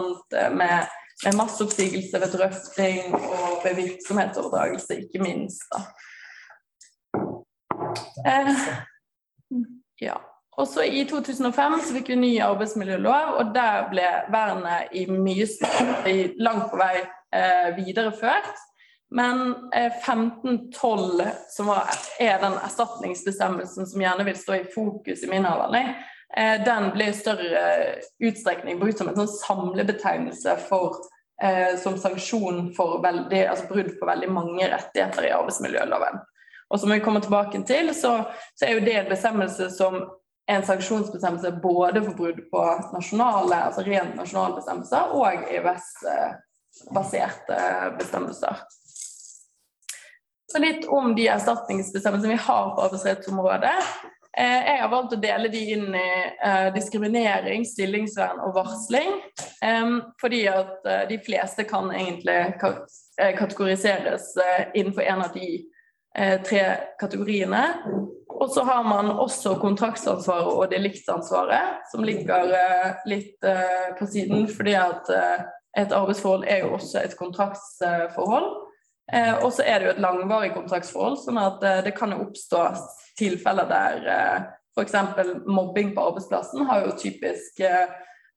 med, 0.51 0.89
med 1.25 1.39
masseoppsigelse 1.39 2.23
ved 2.23 2.35
drøfting 2.35 3.15
og 3.15 3.63
ved 3.65 3.79
virksomhetsoverdragelse, 3.79 4.99
ikke 5.05 5.23
minst. 5.23 5.69
da. 5.71 5.85
Eh, 8.27 8.67
ja. 10.03 10.19
Også 10.61 10.85
I 10.85 11.05
2005 11.09 11.79
så 11.87 11.95
fikk 11.97 12.11
vi 12.13 12.19
ny 12.21 12.33
arbeidsmiljølov, 12.45 13.37
og 13.41 13.53
der 13.55 13.87
ble 13.93 14.09
vernet 14.33 14.93
i 14.93 15.07
mye 15.09 15.47
langt 16.43 16.67
på 16.73 16.81
vei 16.81 16.97
eh, 17.01 17.71
videreført. 17.79 18.51
Men 19.11 19.55
1512, 19.75 21.21
eh, 21.21 21.33
som 21.49 21.73
er 22.21 22.43
den 22.43 22.59
erstatningsbestemmelsen 22.61 23.89
som 23.89 24.05
gjerne 24.05 24.27
vil 24.29 24.39
stå 24.39 24.59
i 24.59 24.67
fokus 24.75 25.25
i 25.25 25.31
min 25.31 25.49
avhandling, 25.49 25.95
eh, 26.37 26.61
den 26.65 26.91
ble 26.95 27.09
i 27.11 27.17
større 27.17 27.65
utstrekning 28.23 28.79
brukt 28.83 29.01
som 29.01 29.11
en 29.11 29.19
sånn 29.23 29.33
samlebetegnelse 29.33 30.59
for, 30.69 31.01
eh, 31.43 31.75
som 31.81 31.99
sanksjon 31.99 32.69
for 32.77 33.01
veldig, 33.03 33.47
altså 33.49 33.67
brudd 33.73 33.97
på 33.99 34.13
veldig 34.13 34.31
mange 34.31 34.69
rettigheter 34.71 35.27
i 35.27 35.35
arbeidsmiljøloven. 35.41 36.23
Og 36.71 36.79
som 36.79 36.93
vi 36.93 37.01
kommer 37.03 37.21
tilbake 37.21 37.65
til, 37.67 37.91
så, 37.95 38.13
så 38.55 38.67
er 38.67 38.77
jo 38.77 38.87
det 38.87 38.95
en 38.95 39.11
bestemmelse 39.11 39.73
som 39.75 40.05
en 40.51 40.67
sanksjonsbestemmelse 40.67 41.51
både 41.63 42.03
for 42.05 42.15
brudd 42.19 42.41
på 42.51 42.61
nasjonale, 42.95 43.57
altså 43.71 43.83
rent 43.87 44.15
nasjonale 44.19 44.55
bestemmelser 44.59 45.03
og 45.15 45.27
EØS-baserte 45.47 47.59
bestemmelser. 47.99 48.55
Så 50.53 50.59
litt 50.59 50.87
om 50.91 51.15
de 51.15 51.29
erstatningsbestemmelsene 51.31 52.35
vi 52.35 52.41
har 52.43 52.75
på 52.75 52.83
arbeidsrettsområdet. 52.89 53.79
Eh, 54.39 54.67
jeg 54.67 54.79
har 54.81 54.91
valgt 54.91 55.15
å 55.15 55.21
dele 55.23 55.51
de 55.51 55.61
inn 55.75 55.95
i 55.95 56.11
eh, 56.47 56.69
diskriminering, 56.75 57.65
stillingsvern 57.67 58.43
og 58.47 58.55
varsling. 58.59 59.17
Fordi 60.23 60.45
at 60.51 60.87
eh, 60.87 61.05
de 61.11 61.19
fleste 61.23 61.67
kan 61.69 61.91
egentlig 61.95 62.39
kategoriseres 63.39 64.33
innenfor 64.75 65.03
en 65.03 65.27
av 65.27 65.35
de 65.35 65.49
tre 66.17 66.63
kategoriene. 66.99 67.61
Og 68.41 68.49
så 68.51 68.65
har 68.67 68.83
man 68.83 69.13
også 69.13 69.53
kontraktsansvaret 69.61 70.49
og 70.49 70.73
deliktsansvaret, 70.73 71.85
som 71.93 72.03
ligger 72.03 72.51
litt 73.07 73.47
på 73.99 74.09
siden. 74.11 74.49
Fordi 74.51 74.75
at 74.81 75.13
et 75.79 75.93
arbeidsforhold 75.93 76.45
er 76.49 76.65
jo 76.65 76.73
også 76.75 77.05
et 77.05 77.17
kontraktsforhold. 77.19 78.49
Eh, 79.13 79.45
og 79.45 79.53
så 79.53 79.63
er 79.67 79.79
det 79.79 79.87
jo 79.87 79.93
et 79.95 80.03
langvarig 80.03 80.53
kontraktsforhold, 80.55 81.19
sånn 81.25 81.39
at 81.41 81.65
eh, 81.67 81.81
det 81.87 81.95
kan 81.97 82.13
jo 82.15 82.23
oppstå 82.29 82.61
tilfeller 83.19 83.67
der 83.71 84.07
eh, 84.15 84.45
f.eks. 84.77 84.95
mobbing 85.51 85.91
på 85.97 86.05
arbeidsplassen 86.11 86.69
har 86.69 86.85
jo 86.87 86.95
typisk 86.99 87.63
eh, 87.67 87.91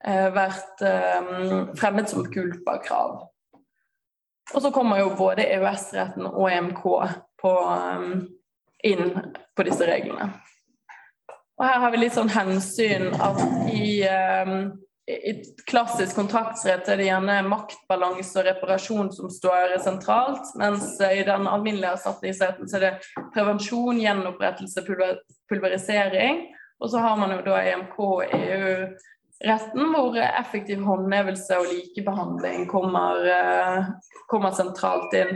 eh 0.04 0.30
vært 0.34 0.82
eh, 0.82 1.30
fremmet 1.80 2.10
som 2.10 2.26
culpa-krav. 2.26 3.22
Og 4.54 4.62
så 4.62 4.74
kommer 4.76 5.00
jo 5.00 5.14
både 5.18 5.46
EØS-retten 5.46 6.26
og 6.28 6.50
EMK 6.50 6.82
på, 7.44 7.54
inn 8.88 9.12
på 9.56 9.68
disse 9.68 9.88
reglene. 9.90 10.32
Og 11.60 11.68
her 11.68 11.84
har 11.84 11.94
vi 11.94 12.02
litt 12.02 12.16
sånn 12.16 12.32
hensyn 12.34 13.12
at 13.22 13.44
i 13.70 14.08
i 15.08 15.34
klassisk 15.68 16.16
kontraktsrett 16.16 16.88
er 16.88 17.00
det 17.00 17.10
gjerne 17.10 17.42
maktbalanse 17.52 18.40
og 18.40 18.46
reparasjon 18.48 19.10
som 19.12 19.32
står 19.32 19.76
sentralt, 19.84 20.54
mens 20.60 20.94
i 21.04 21.26
den 21.28 21.48
alminnelige 21.50 21.98
erstatningsretten 21.98 22.70
så 22.72 22.80
er 22.80 22.86
det 22.86 23.24
prevensjon, 23.36 24.00
gjenopprettelse, 24.00 24.86
pulverisering. 25.52 26.46
Og 26.80 26.92
så 26.92 27.04
har 27.04 27.20
man 27.20 27.36
jo 27.36 27.42
da 27.44 27.60
EMK 27.68 28.00
og 28.00 28.24
EU-retten, 28.38 29.84
hvor 29.92 30.16
effektiv 30.24 30.88
håndhevelse 30.88 31.60
og 31.60 31.68
likebehandling 31.68 32.66
kommer, 32.72 33.28
eh, 33.28 33.92
kommer 34.32 34.56
sentralt 34.56 35.16
inn. 35.20 35.36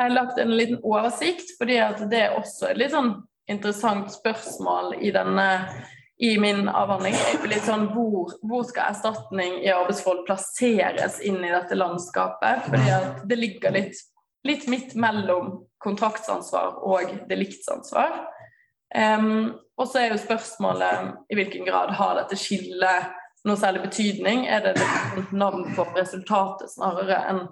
Jeg 0.00 0.08
har 0.08 0.14
lagt 0.14 0.38
en 0.38 0.56
liten 0.56 0.78
oversikt, 0.80 1.50
fordi 1.58 1.74
det 2.08 2.20
er 2.24 2.36
også 2.38 2.70
et 2.70 2.78
litt 2.80 2.94
sånn 2.94 3.10
interessant 3.52 4.08
spørsmål 4.14 4.94
i 4.96 5.10
denne 5.12 5.44
i 6.24 6.30
min 6.40 6.70
avhandling 6.72 7.18
litt 7.50 7.66
sånn 7.68 7.84
hvor, 7.92 8.32
hvor, 8.40 8.64
skal 8.64 8.94
erstatning 8.94 9.58
i 9.60 9.68
arbeidsforhold 9.68 10.24
plasseres 10.24 11.18
inn 11.20 11.36
i 11.44 11.52
dette 11.52 11.76
landskapet? 11.76 12.64
Fordi 12.70 12.90
at 12.96 13.22
det 13.28 13.40
ligger 13.42 13.76
litt, 13.76 14.00
litt 14.48 14.64
midt 14.72 14.96
mellom 14.96 15.66
kontraktsansvar 15.84 16.80
og 16.80 17.12
deliktsansvar. 17.28 18.22
Um, 18.96 19.52
og 19.76 19.84
så 19.84 20.00
er 20.00 20.14
jo 20.14 20.22
spørsmålet 20.24 21.28
i 21.28 21.42
hvilken 21.42 21.68
grad 21.68 21.92
har 22.00 22.22
dette 22.22 22.40
skillet 22.40 23.12
noe 23.44 23.60
særlig 23.60 23.84
betydning? 23.84 24.46
Er 24.48 24.64
det 24.64 24.78
et 24.80 25.36
navn 25.36 25.68
på 25.76 25.84
resultatet 25.92 26.72
snarere 26.72 27.20
enn 27.28 27.50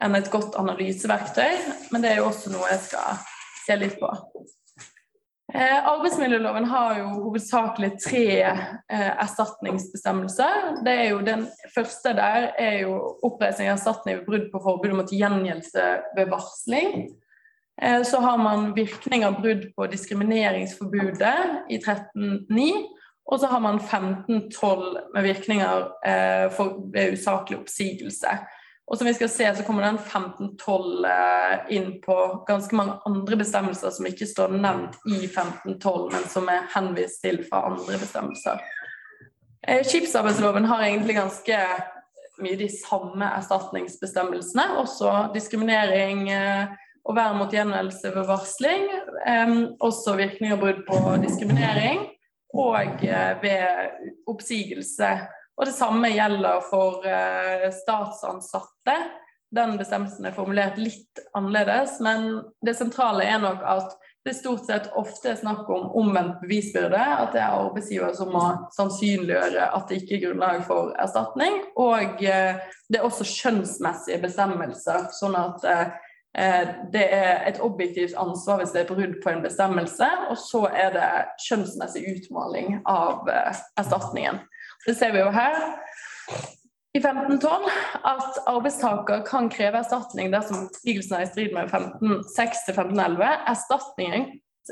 enn 0.00 0.16
et 0.18 0.30
godt 0.32 0.56
analyseverktøy? 0.60 1.60
Men 1.92 2.04
det 2.04 2.12
er 2.14 2.22
jo 2.22 2.30
også 2.30 2.52
noe 2.54 2.70
jeg 2.72 2.82
skal 2.88 3.20
se 3.66 3.76
litt 3.80 4.00
på. 4.00 4.10
Eh, 5.50 5.78
arbeidsmiljøloven 5.88 6.64
har 6.70 6.98
jo 7.00 7.06
hovedsakelig 7.24 7.96
tre 8.04 8.26
eh, 8.44 9.10
erstatningsbestemmelser. 9.24 10.82
Det 10.86 10.92
er 10.94 11.08
jo 11.10 11.24
Den 11.26 11.48
første 11.74 12.12
der 12.14 12.52
er 12.54 12.76
jo 12.84 12.92
oppreisning 13.26 13.70
av 13.70 13.80
erstatning 13.80 14.20
ved 14.20 14.28
brudd 14.28 14.46
på 14.52 14.62
forbudet 14.62 15.00
mot 15.00 15.10
gjengjeldelse 15.10 15.88
ved 16.16 16.30
varsling. 16.30 17.10
Eh, 17.82 18.02
så 18.06 18.20
har 18.22 18.38
man 18.38 18.70
virkning 18.76 19.24
av 19.26 19.40
brudd 19.42 19.66
på 19.74 19.90
diskrimineringsforbudet 19.90 21.36
i 21.68 21.80
13.9. 21.82 22.70
Og 23.30 23.40
så 23.40 23.46
har 23.46 23.60
man 23.60 23.78
15.12 23.78 25.14
med 25.14 25.22
virkninger 25.22 25.90
eh, 26.06 26.46
for, 26.54 26.78
ved 26.94 27.18
usaklig 27.18 27.58
oppsigelse. 27.58 28.38
Og 28.90 28.98
som 28.98 29.06
vi 29.06 29.14
skal 29.14 29.28
se, 29.30 29.46
så 29.56 29.62
kommer 29.62 29.84
den 29.86 29.98
1512 30.00 31.04
eh, 31.06 31.76
inn 31.76 31.92
på 32.02 32.16
ganske 32.46 32.74
mange 32.74 32.96
andre 33.06 33.38
bestemmelser 33.38 33.92
som 33.94 34.08
ikke 34.10 34.26
står 34.26 34.56
nevnt 34.56 34.98
i 35.06 35.28
1512, 35.28 36.08
men 36.10 36.26
som 36.32 36.50
er 36.50 36.66
henvist 36.74 37.22
til 37.22 37.38
fra 37.46 37.62
andre 37.68 38.00
bestemmelser. 38.02 38.58
Eh, 39.62 39.84
skipsarbeidsloven 39.86 40.66
har 40.66 40.82
egentlig 40.88 41.20
ganske 41.20 41.62
mye 42.42 42.58
de 42.58 42.66
samme 42.74 43.30
erstatningsbestemmelsene. 43.38 44.66
Også 44.82 45.14
diskriminering 45.38 46.26
eh, 46.34 46.74
og 47.06 47.14
vern 47.14 47.38
mot 47.38 47.54
gjengjeld 47.54 47.94
ved 48.02 48.24
varsling. 48.26 48.88
Også 49.78 50.18
virkning 50.18 50.56
av 50.56 50.64
brudd 50.64 50.82
på 50.88 50.98
diskriminering. 51.22 52.08
Og 52.58 53.04
ved 53.40 54.26
oppsigelse 54.28 55.14
og 55.60 55.66
det 55.68 55.76
samme 55.76 56.08
gjelder 56.08 56.62
for 56.64 57.04
uh, 57.04 57.66
statsansatte. 57.82 58.94
Den 59.52 59.74
bestemmelsen 59.76 60.24
er 60.24 60.32
formulert 60.32 60.78
litt 60.80 61.20
annerledes, 61.36 61.98
men 62.00 62.38
det 62.64 62.78
sentrale 62.78 63.26
er 63.28 63.42
nok 63.42 63.64
at 63.68 63.96
det 64.24 64.36
stort 64.38 64.62
sett 64.68 64.86
ofte 64.96 65.34
snakk 65.36 65.68
om 65.72 65.90
omvendt 66.00 66.38
bevisbyrde. 66.40 67.00
At 67.00 67.34
det 67.34 67.42
er 67.42 67.58
arbeidsgiver 67.58 68.14
som 68.16 68.32
må 68.32 68.44
sannsynliggjøre 68.76 69.66
at 69.76 69.90
det 69.90 69.98
ikke 70.00 70.16
er 70.16 70.22
grunnlag 70.24 70.62
for 70.64 70.94
erstatning. 71.02 71.60
Og 71.76 72.24
uh, 72.24 72.62
det 72.88 73.00
er 73.02 73.04
også 73.04 73.28
skjønnsmessige 73.28 74.22
bestemmelser, 74.24 75.10
sånn 75.18 75.36
at 75.36 75.66
uh, 75.68 75.84
det 76.94 77.04
er 77.04 77.42
et 77.50 77.60
objektivt 77.60 78.16
ansvar 78.16 78.62
hvis 78.62 78.72
det 78.72 78.84
er 78.84 78.94
brudd 78.94 79.18
på 79.20 79.32
en 79.32 79.44
bestemmelse, 79.44 80.08
og 80.30 80.40
så 80.40 80.62
er 80.70 80.94
det 80.94 81.10
skjønnsmessig 81.42 82.06
utmåling 82.14 82.78
av 82.88 83.28
erstatningen. 83.28 84.40
Det 84.86 84.94
ser 84.94 85.12
vi 85.12 85.20
jo 85.20 85.30
her 85.34 85.56
i 86.94 86.98
1512 86.98 87.70
at 88.02 88.38
arbeidstaker 88.50 89.22
kan 89.26 89.50
kreve 89.52 89.78
erstatning 89.78 90.32
dersom 90.32 90.64
oppsigelsen 90.64 91.18
er 91.18 91.26
i 91.26 91.30
strid 91.30 91.52
med 91.54 91.70
1506-1511. 91.70 93.28
Erstatningen 93.52 94.24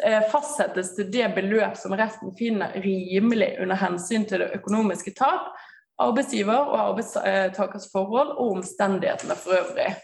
eh, 0.02 0.24
fastsettes 0.32 0.94
til 0.96 1.12
det 1.14 1.28
beløp 1.36 1.78
som 1.78 1.94
retten 1.94 2.34
finner 2.38 2.74
rimelig 2.82 3.52
under 3.62 3.78
hensyn 3.78 4.26
til 4.26 4.42
det 4.42 4.50
økonomiske 4.58 5.14
tap, 5.20 5.52
arbeidsgiver 6.02 6.58
og 6.58 6.80
arbeidstakers 6.88 7.86
forhold 7.92 8.34
og 8.34 8.56
omstendighetene 8.56 9.38
for 9.38 9.60
øvrig. 9.60 9.94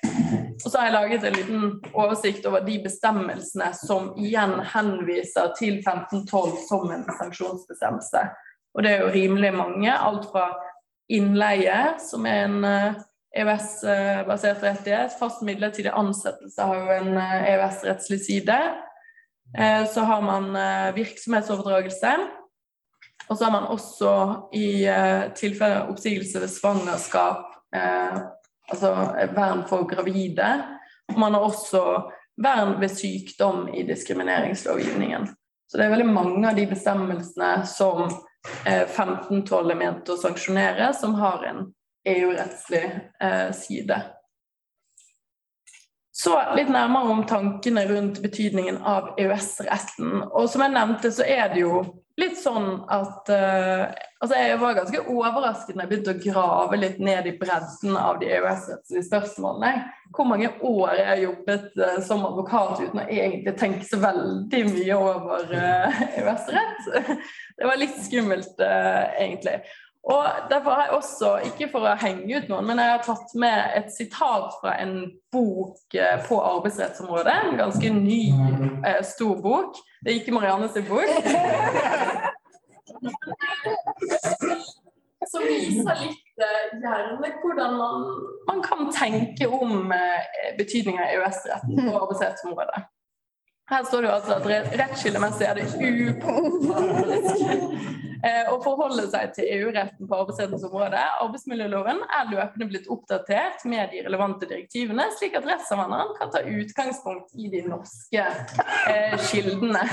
Og 0.64 0.70
så 0.70 0.78
har 0.78 0.86
jeg 0.86 0.94
laget 0.94 1.26
en 1.26 1.36
liten 1.40 1.66
oversikt 1.94 2.46
over 2.46 2.62
de 2.66 2.78
bestemmelsene 2.82 3.72
som 3.74 4.12
igjen 4.18 4.60
henviser 4.70 5.50
til 5.58 5.80
1512 5.82 6.58
som 6.68 6.90
en 6.94 7.06
sanksjonsbestemmelse. 7.18 8.28
Og 8.74 8.82
det 8.82 8.92
er 8.92 9.02
jo 9.04 9.14
rimelig 9.14 9.54
mange. 9.54 9.90
Alt 9.92 10.28
fra 10.32 10.48
innleie, 11.12 11.94
som 12.02 12.26
er 12.26 12.46
en 12.46 12.64
EØS-basert 13.34 14.62
eh, 14.62 14.70
rettighet. 14.70 15.18
Fast 15.18 15.42
midlertidig 15.42 15.92
ansettelse 15.94 16.62
har 16.62 16.80
jo 16.80 16.96
en 16.98 17.18
EØS-rettslig 17.18 18.18
eh, 18.18 18.22
e 18.22 18.24
side. 18.24 18.58
Eh, 19.58 19.84
så 19.90 20.06
har 20.08 20.22
man 20.22 20.50
virksomhetsoverdragelse. 20.94 22.16
Og 23.28 23.38
så 23.38 23.44
har 23.44 23.52
man 23.52 23.70
også 23.72 24.10
i 24.52 24.84
tilfelle 25.34 25.86
oppsigelse 25.88 26.42
ved 26.42 26.50
svangerskap, 26.52 27.46
altså 28.68 28.90
vern 29.32 29.62
for 29.68 29.86
gravide. 29.88 30.50
Og 31.08 31.18
man 31.18 31.32
har 31.32 31.46
også 31.46 31.80
vern 32.36 32.74
ved 32.80 32.92
sykdom 32.92 33.70
i 33.72 33.86
diskrimineringslovgivningen. 33.88 35.24
Så 35.66 35.78
det 35.78 35.86
er 35.86 35.94
veldig 35.94 36.10
mange 36.12 36.44
av 36.50 36.58
de 36.58 36.66
bestemmelsene 36.68 37.64
som 37.64 38.12
1512 38.64 39.70
er 39.72 39.78
ment 39.78 40.10
å 40.12 40.18
sanksjonere, 40.20 40.90
som 40.96 41.16
har 41.20 41.44
en 41.48 41.64
EU-rettslig 42.04 42.84
eh, 43.20 43.50
side. 43.56 44.00
Så 46.14 46.36
litt 46.54 46.68
nærmere 46.70 47.10
om 47.10 47.24
tankene 47.26 47.88
rundt 47.88 48.20
betydningen 48.22 48.76
av 48.86 49.16
EØS-retten. 49.18 50.20
Og 50.30 50.46
som 50.50 50.62
jeg 50.62 50.70
nevnte, 50.76 51.10
så 51.10 51.26
er 51.26 51.48
det 51.50 51.64
jo 51.64 51.80
litt 52.20 52.36
sånn 52.38 52.84
at 52.92 53.30
uh, 53.34 53.86
Altså, 54.24 54.38
jeg 54.40 54.56
var 54.56 54.76
ganske 54.78 55.00
overrasket 55.12 55.74
når 55.74 55.82
jeg 55.82 55.90
begynte 55.90 56.12
å 56.14 56.20
grave 56.22 56.76
litt 56.78 57.00
ned 57.02 57.26
i 57.28 57.34
bredden 57.36 57.96
av 58.00 58.22
de 58.22 58.30
EØS-rettslige 58.32 59.02
spørsmålene. 59.04 59.82
Hvor 60.16 60.30
mange 60.30 60.48
år 60.64 60.94
jeg 60.96 61.08
har 61.10 61.20
jobbet 61.20 61.66
uh, 61.82 61.98
som 62.06 62.24
advokat 62.30 62.80
uten 62.86 63.02
å 63.02 63.04
egentlig 63.04 63.52
tenke 63.60 63.84
så 63.84 63.98
veldig 64.00 64.62
mye 64.70 64.96
over 64.96 65.50
uh, 65.50 66.00
EØS-rett. 66.14 66.88
Det 67.58 67.68
var 67.68 67.82
litt 67.82 68.00
skummelt, 68.06 68.62
egentlig. 68.64 69.58
Og 70.04 70.24
Derfor 70.50 70.70
har 70.70 70.82
jeg 70.82 70.90
også, 70.90 71.28
ikke 71.48 71.68
for 71.72 71.86
å 71.88 71.94
henge 71.96 72.36
ut 72.36 72.48
noen, 72.50 72.66
men 72.68 72.78
jeg 72.82 72.90
har 72.92 73.02
tatt 73.06 73.30
med 73.40 73.56
et 73.78 73.88
sitat 73.92 74.52
fra 74.60 74.74
en 74.82 74.94
bok 75.32 75.96
eh, 75.96 76.18
på 76.26 76.40
arbeidsrettsområdet. 76.44 77.36
En 77.48 77.56
ganske 77.56 77.88
ny, 77.94 78.22
eh, 78.84 79.00
stor 79.14 79.40
bok. 79.40 79.80
Det 80.04 80.12
er 80.12 80.18
ikke 80.20 80.36
Mariannes 80.36 80.76
bok. 80.88 81.08
Som 85.32 85.40
viser 85.48 85.96
litt 86.02 86.36
eh, 86.44 86.64
gjerne 86.84 87.32
hvordan 87.40 87.70
man, 87.80 88.04
man, 88.50 88.60
kan 88.66 88.92
tenke 88.92 89.48
om 89.48 89.88
betydningen 90.58 91.00
av 91.00 91.08
EØS-retten 91.16 91.80
på 91.80 91.96
arbeidsrettsområdet. 92.02 92.80
Her 93.70 93.84
står 93.84 94.02
det 94.02 94.08
jo 94.08 94.14
altså 94.14 94.34
at 94.34 94.46
rettskillemessig 94.80 95.46
er 95.48 95.54
det 95.54 95.64
uproblematisk 95.80 98.04
Eh, 98.24 98.46
å 98.48 98.56
forholde 98.64 99.04
seg 99.12 99.34
til 99.36 99.48
EU-retten 99.58 100.08
på 100.08 100.16
arbeidsrettens. 100.16 100.64
Arbeidsmiljøloven 100.64 102.00
er 102.06 102.30
løpende 102.30 102.68
blitt 102.70 102.88
oppdatert 102.92 103.66
med 103.68 103.92
de 103.92 104.00
relevante 104.06 104.48
direktivene, 104.48 105.10
slik 105.18 105.36
at 105.36 105.48
rettsanvenderen 105.48 106.14
kan 106.16 106.32
ta 106.32 106.40
utgangspunkt 106.40 107.34
i 107.36 107.50
de 107.52 107.60
norske 107.68 108.24
eh, 108.24 109.18
kildene. 109.28 109.84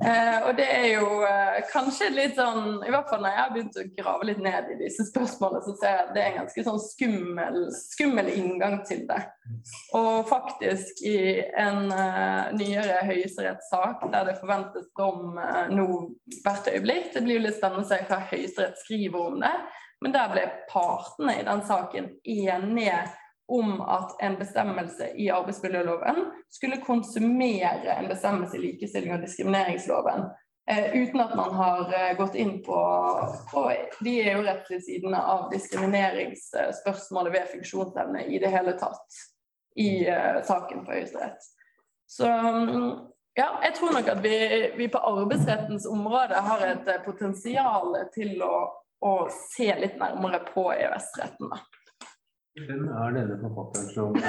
Eh, 0.00 0.48
og 0.48 0.56
det 0.58 0.66
er 0.74 0.88
jo 0.96 1.20
eh, 1.28 1.60
kanskje 1.70 2.08
litt 2.12 2.36
sånn 2.36 2.80
I 2.86 2.90
hvert 2.92 3.08
fall 3.10 3.22
når 3.22 3.32
jeg 3.32 3.40
har 3.40 3.52
begynt 3.54 3.78
å 3.78 3.84
grave 3.98 4.28
litt 4.28 4.40
ned 4.42 4.70
i 4.72 4.78
disse 4.80 5.06
spørsmålene, 5.10 5.62
så 5.64 5.76
ser 5.78 5.94
jeg 5.94 6.06
at 6.06 6.12
det 6.16 6.24
er 6.24 6.32
en 6.32 6.38
ganske 6.40 6.64
sånn 6.66 6.82
skummel, 6.82 7.60
skummel 7.76 8.32
inngang 8.32 8.80
til 8.88 9.04
det. 9.08 9.20
Og 9.96 10.26
faktisk 10.30 11.02
i 11.06 11.16
en 11.58 11.90
uh, 11.92 12.50
nyere 12.60 13.00
høyesterettssak 13.08 14.04
der 14.12 14.28
det 14.28 14.38
forventes 14.40 14.90
dom 14.98 15.38
uh, 15.40 15.66
nå 15.72 15.86
hvert 16.44 16.68
øyeblikk, 16.70 17.10
det 17.14 17.24
blir 17.24 17.40
jo 17.40 17.46
litt 17.46 17.58
spennende 17.58 17.86
å 17.86 17.90
se 17.90 18.00
hva 18.08 18.20
Høyesterett 18.30 18.82
skriver 18.84 19.32
om 19.32 19.40
det. 19.42 19.54
Men 20.00 20.14
der 20.14 20.30
ble 20.32 20.44
partene 20.70 21.34
i 21.40 21.44
den 21.44 21.64
saken 21.68 22.12
enige 22.24 23.00
om 23.50 23.80
at 23.82 24.14
en 24.22 24.36
bestemmelse 24.38 25.10
i 25.18 25.26
arbeidsmiljøloven 25.34 26.22
skulle 26.48 26.80
konsumere 26.84 27.96
en 27.98 28.08
bestemmelse 28.08 28.56
i 28.56 28.62
likestilling 28.62 29.16
og 29.16 29.24
diskrimineringsloven. 29.26 30.30
Eh, 30.70 31.02
uten 31.02 31.20
at 31.20 31.36
man 31.36 31.54
har 31.54 31.94
eh, 31.98 32.16
gått 32.16 32.34
inn 32.38 32.62
på, 32.62 32.78
på 33.52 33.72
de 34.00 34.12
EU-rettslige 34.22 34.84
sidene 34.86 35.18
av 35.18 35.48
diskrimineringsspørsmålet 35.50 37.34
ved 37.34 37.48
funksjonsevne 37.56 38.22
i 38.30 38.38
det 38.38 38.52
hele 38.54 38.76
tatt 38.78 39.18
i 39.74 40.06
eh, 40.06 40.38
saken 40.46 40.84
på 40.86 40.94
Høyesterett. 40.94 41.50
Så 42.10 42.26
ja, 43.34 43.48
jeg 43.62 43.74
tror 43.76 43.92
nok 43.94 44.08
at 44.08 44.22
vi, 44.24 44.36
vi, 44.76 44.88
på 44.88 44.98
arbeidsrettens 44.98 45.86
område 45.86 46.34
har 46.34 46.64
et 46.66 46.88
eh, 46.90 47.02
potensial 47.04 47.94
til 48.14 48.42
å, 48.42 48.54
å 49.06 49.12
se 49.54 49.68
litt 49.78 49.96
nærmere 50.00 50.40
på 50.48 50.66
EØS-retten. 50.74 51.52
Hvem 52.58 52.88
er 52.90 53.14
denne 53.14 53.36
forfatteren 53.40 53.88
som 53.94 54.10
uh, 54.18 54.22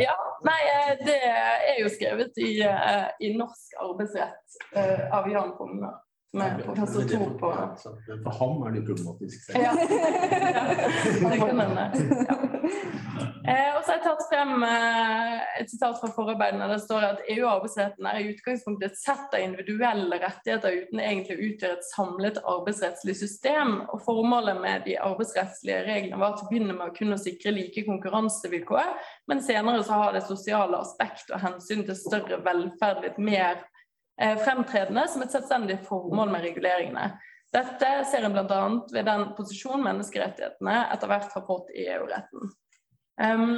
Ja, 0.06 0.16
nei, 0.48 0.60
eh, 0.72 0.94
det 1.04 1.18
er 1.28 1.82
jo 1.82 1.92
skrevet 1.92 2.40
i, 2.40 2.54
uh, 2.64 3.12
i 3.20 3.34
norsk 3.36 3.76
arbeidsrett 3.84 4.58
uh, 4.72 5.12
av 5.18 5.28
Jan 5.30 5.52
Fougner 5.58 6.00
med 6.32 6.62
professor 6.64 7.02
Thor 7.08 7.32
på 7.40 7.52
For 8.24 8.38
ham 8.38 8.62
er 8.66 8.76
det 8.76 8.86
problematisk. 8.86 9.50
Ja. 9.64 9.72
det 11.30 11.38
kan 11.38 11.60
hende. 11.60 11.92
Ja. 12.28 12.36
Eh, 13.48 13.76
og 13.76 13.82
så 13.82 13.90
har 13.90 13.96
jeg 13.96 14.04
tatt 14.04 14.22
frem 14.30 14.64
eh, 14.64 15.38
et 15.60 15.70
sitat 15.70 15.98
fra 16.00 16.08
forarbeidene. 16.14 16.68
Det 16.70 16.78
står 16.84 17.06
at 17.08 17.24
EU- 17.26 17.42
og 17.42 17.56
arbeidsretten 17.56 18.06
er 18.06 18.20
i 18.20 18.28
utgangspunktet 18.30 18.92
et 18.92 19.00
sett 19.00 19.34
av 19.34 19.42
individuelle 19.42 20.18
rettigheter 20.22 20.76
uten 20.84 21.02
egentlig 21.02 21.36
å 21.36 21.48
utgjøre 21.48 21.78
et 21.78 21.88
samlet 21.88 22.38
arbeidsrettslig 22.54 23.16
system. 23.18 23.74
Og 23.90 24.04
Formålet 24.06 24.62
med 24.62 24.86
de 24.86 24.94
arbeidsrettslige 25.02 25.82
reglene 25.88 26.22
var 26.22 26.36
til 26.36 26.46
å 26.46 26.52
begynne 26.52 26.78
med 26.78 26.92
å 26.92 26.96
kunne 26.96 27.18
sikre 27.20 27.54
like 27.56 27.84
konkurransevilkår, 27.88 28.94
men 29.30 29.42
senere 29.44 29.82
så 29.84 30.00
har 30.04 30.16
det 30.16 30.24
sosiale 30.28 30.80
aspekt 30.80 31.34
og 31.34 31.42
hensyn 31.42 31.84
til 31.88 31.98
større 31.98 32.40
velferd 32.46 33.02
blitt 33.02 33.20
mer 33.20 33.66
fremtredende 34.42 35.04
som 35.10 35.24
et 35.24 35.34
selvstendig 35.34 35.78
formål 35.86 36.32
med 36.32 36.44
reguleringene. 36.46 37.10
Dette 37.52 37.90
ser 38.08 38.24
en 38.24 38.32
bl.a. 38.32 38.62
ved 38.94 39.04
den 39.04 39.28
posisjonen 39.36 39.84
menneskerettighetene 39.84 40.76
etter 40.94 41.10
hvert 41.10 41.34
har 41.36 41.46
fått 41.46 41.72
i 41.76 41.84
EU-retten. 41.92 42.52
Um, 43.20 43.56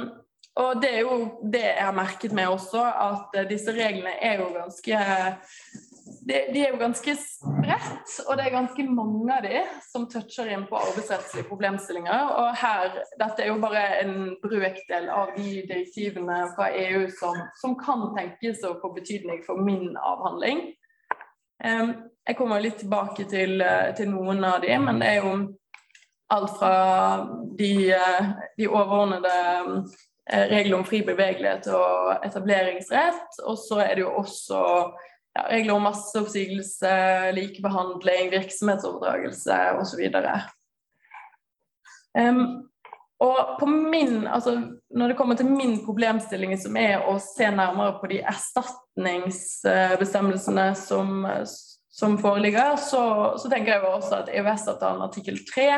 og 0.59 0.81
det 0.83 0.89
er 0.97 1.01
jo 1.03 1.15
det 1.43 1.63
jeg 1.63 1.83
har 1.83 1.95
merket 1.95 2.35
meg 2.35 2.51
også, 2.51 2.79
at 2.79 3.33
disse 3.49 3.73
reglene 3.75 4.13
er 4.23 4.39
jo 4.39 4.51
ganske 4.55 4.99
de, 6.27 6.39
de, 6.53 6.61
er 6.61 6.71
jo 6.73 6.79
ganske 6.81 7.13
spredt, 7.21 8.13
og 8.25 8.37
det 8.37 8.45
er 8.45 8.55
ganske 8.55 8.85
mange 8.89 9.35
av 9.35 9.43
de 9.45 9.59
som 9.85 10.07
toucher 10.09 10.49
inn 10.53 10.63
på 10.69 10.79
arbeidsrettslige 10.79 11.45
problemstillinger. 11.49 12.31
Og 12.41 12.55
her, 12.61 12.95
dette 13.21 13.43
er 13.43 13.51
jo 13.51 13.59
bare 13.61 13.83
en 14.01 14.15
brøkdel 14.41 15.09
av 15.13 15.35
de 15.35 15.61
direktivene 15.69 16.39
fra 16.55 16.71
EU 16.73 17.05
som, 17.19 17.37
som 17.61 17.77
kan 17.77 18.07
tenkes 18.17 18.65
å 18.65 18.73
få 18.81 18.95
betydning 18.95 19.43
for 19.45 19.61
min 19.61 19.93
avhandling. 20.01 20.65
Jeg 21.61 22.37
kommer 22.39 22.63
litt 22.63 22.81
tilbake 22.81 23.27
til, 23.29 23.61
til, 23.95 24.09
noen 24.11 24.43
av 24.43 24.59
de, 24.65 24.73
men 24.81 24.99
det 25.01 25.13
er 25.13 25.21
jo 25.21 25.35
alt 26.33 26.57
fra 26.57 26.75
de, 27.55 27.71
de 28.57 28.67
overordnede 28.67 29.37
regler 29.45 30.03
reglene 30.25 30.79
om 30.79 30.85
fri 30.87 31.03
bevegelighet 31.05 31.67
og 31.69 32.25
etableringsrett, 32.25 33.43
og 33.45 33.59
så 33.61 33.83
er 33.83 33.91
det 33.93 34.05
jo 34.05 34.13
også 34.23 34.61
ja, 35.35 35.47
regler 35.51 35.75
om 35.75 35.83
masseoppsigelse, 35.89 36.93
likebehandling, 37.35 38.31
virksomhetsoverdragelse 38.31 39.57
osv. 39.81 40.05
Og 43.23 43.59
på 43.59 43.65
min, 43.65 44.27
altså 44.27 44.61
Når 44.89 45.07
det 45.07 45.17
kommer 45.17 45.35
til 45.35 45.45
min 45.45 45.85
problemstilling, 45.85 46.59
som 46.59 46.77
er 46.77 46.99
å 47.07 47.19
se 47.19 47.51
nærmere 47.51 47.99
på 48.01 48.07
de 48.11 48.21
erstatningsbestemmelsene 48.27 50.75
som, 50.79 51.27
som 51.91 52.17
foreligger, 52.19 52.75
så, 52.79 53.33
så, 53.39 53.49
tenker 53.51 53.73
jeg 53.73 53.83
også 53.87 54.15
at 54.21 54.29
EØS-avtalen 54.31 55.01
artikkel 55.03 55.37
3 55.47 55.69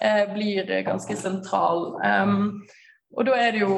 eh, 0.00 0.32
blir 0.32 0.82
ganske 0.86 1.16
sentral. 1.16 1.96
Um, 2.00 2.66
Og 3.14 3.24
da 3.24 3.36
er 3.38 3.54
det 3.54 3.62
jo, 3.62 3.74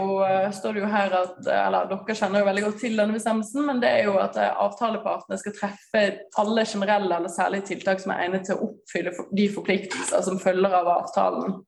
står 0.56 0.74
det 0.74 0.80
jo 0.80 0.88
her 0.90 1.12
at 1.14 1.36
eller 1.52 1.90
Dere 1.90 2.16
kjenner 2.16 2.40
jo 2.40 2.46
veldig 2.48 2.62
godt 2.64 2.78
til 2.80 2.96
denne 2.96 3.14
bestemmelsen, 3.14 3.66
men 3.68 3.82
det 3.82 3.90
er 3.92 4.08
jo 4.08 4.16
at 4.18 4.38
avtalepartene 4.48 5.38
skal 5.38 5.54
treffe 5.54 6.04
alle 6.40 6.64
generelle 6.66 7.18
eller 7.18 7.32
særlige 7.32 7.68
tiltak 7.74 8.00
som 8.02 8.14
er 8.14 8.24
egnet 8.24 8.48
til 8.48 8.56
å 8.56 8.70
oppfylle 8.70 9.12
de 9.36 9.46
forpliktelser 9.52 10.24
som 10.26 10.40
følger 10.42 10.78
av 10.80 10.90
avtalen. 10.96 11.58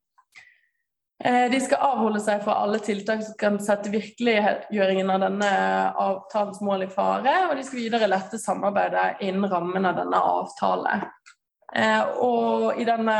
De 1.20 1.59
skal 1.61 1.83
avholde 1.85 2.23
seg 2.25 2.40
fra 2.46 2.57
alle 2.62 2.79
tiltak 2.81 3.20
som 3.27 3.37
kan 3.38 3.59
sette 3.61 3.92
virkeliggjøringen 3.92 5.11
av 5.12 5.25
denne 5.27 5.51
avtalens 6.01 6.62
mål 6.64 6.87
i 6.87 6.90
fare, 6.90 7.35
og 7.51 7.59
de 7.59 7.64
skal 7.66 7.83
videre 7.83 8.09
lette 8.09 8.40
samarbeidet 8.40 9.20
innen 9.29 9.44
rammen 9.53 9.85
av 9.85 10.01
denne 10.01 10.23
avtale. 10.33 10.94
Og 12.25 12.81
i 12.81 12.88
denne 12.88 13.18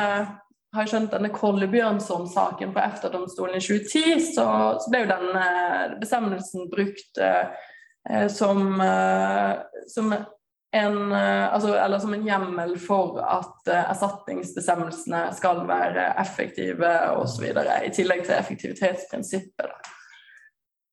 har 0.75 0.85
jeg 0.85 0.93
skjønt 0.93 1.15
denne 1.15 1.33
Kolle 1.35 1.67
Bjørnson-saken 1.71 2.75
på 2.75 2.83
EFTA-domstolen 2.83 3.59
i 3.59 3.63
2010, 3.65 4.21
så, 4.37 4.47
så, 4.79 4.91
ble 4.93 5.05
jo 5.05 5.11
denne 5.11 5.47
bestemmelsen 5.99 6.69
brukt 6.71 7.19
eh, 7.19 8.29
som, 8.31 8.81
eh, 8.81 9.83
som, 9.91 10.15
en, 10.73 11.13
eh, 11.13 11.55
altså, 11.55 11.99
som 12.01 12.15
en 12.15 12.27
hjemmel 12.27 12.77
for 12.79 13.19
at 13.25 13.71
eh, 13.71 13.91
erstatningsbestemmelsene 13.91 15.25
skal 15.37 15.65
være 15.69 16.13
effektive 16.23 16.93
osv., 17.19 17.51
i 17.51 17.95
tillegg 17.95 18.23
til 18.27 18.39
effektivitetsprinsippet. 18.39 19.67
Da. 19.67 20.00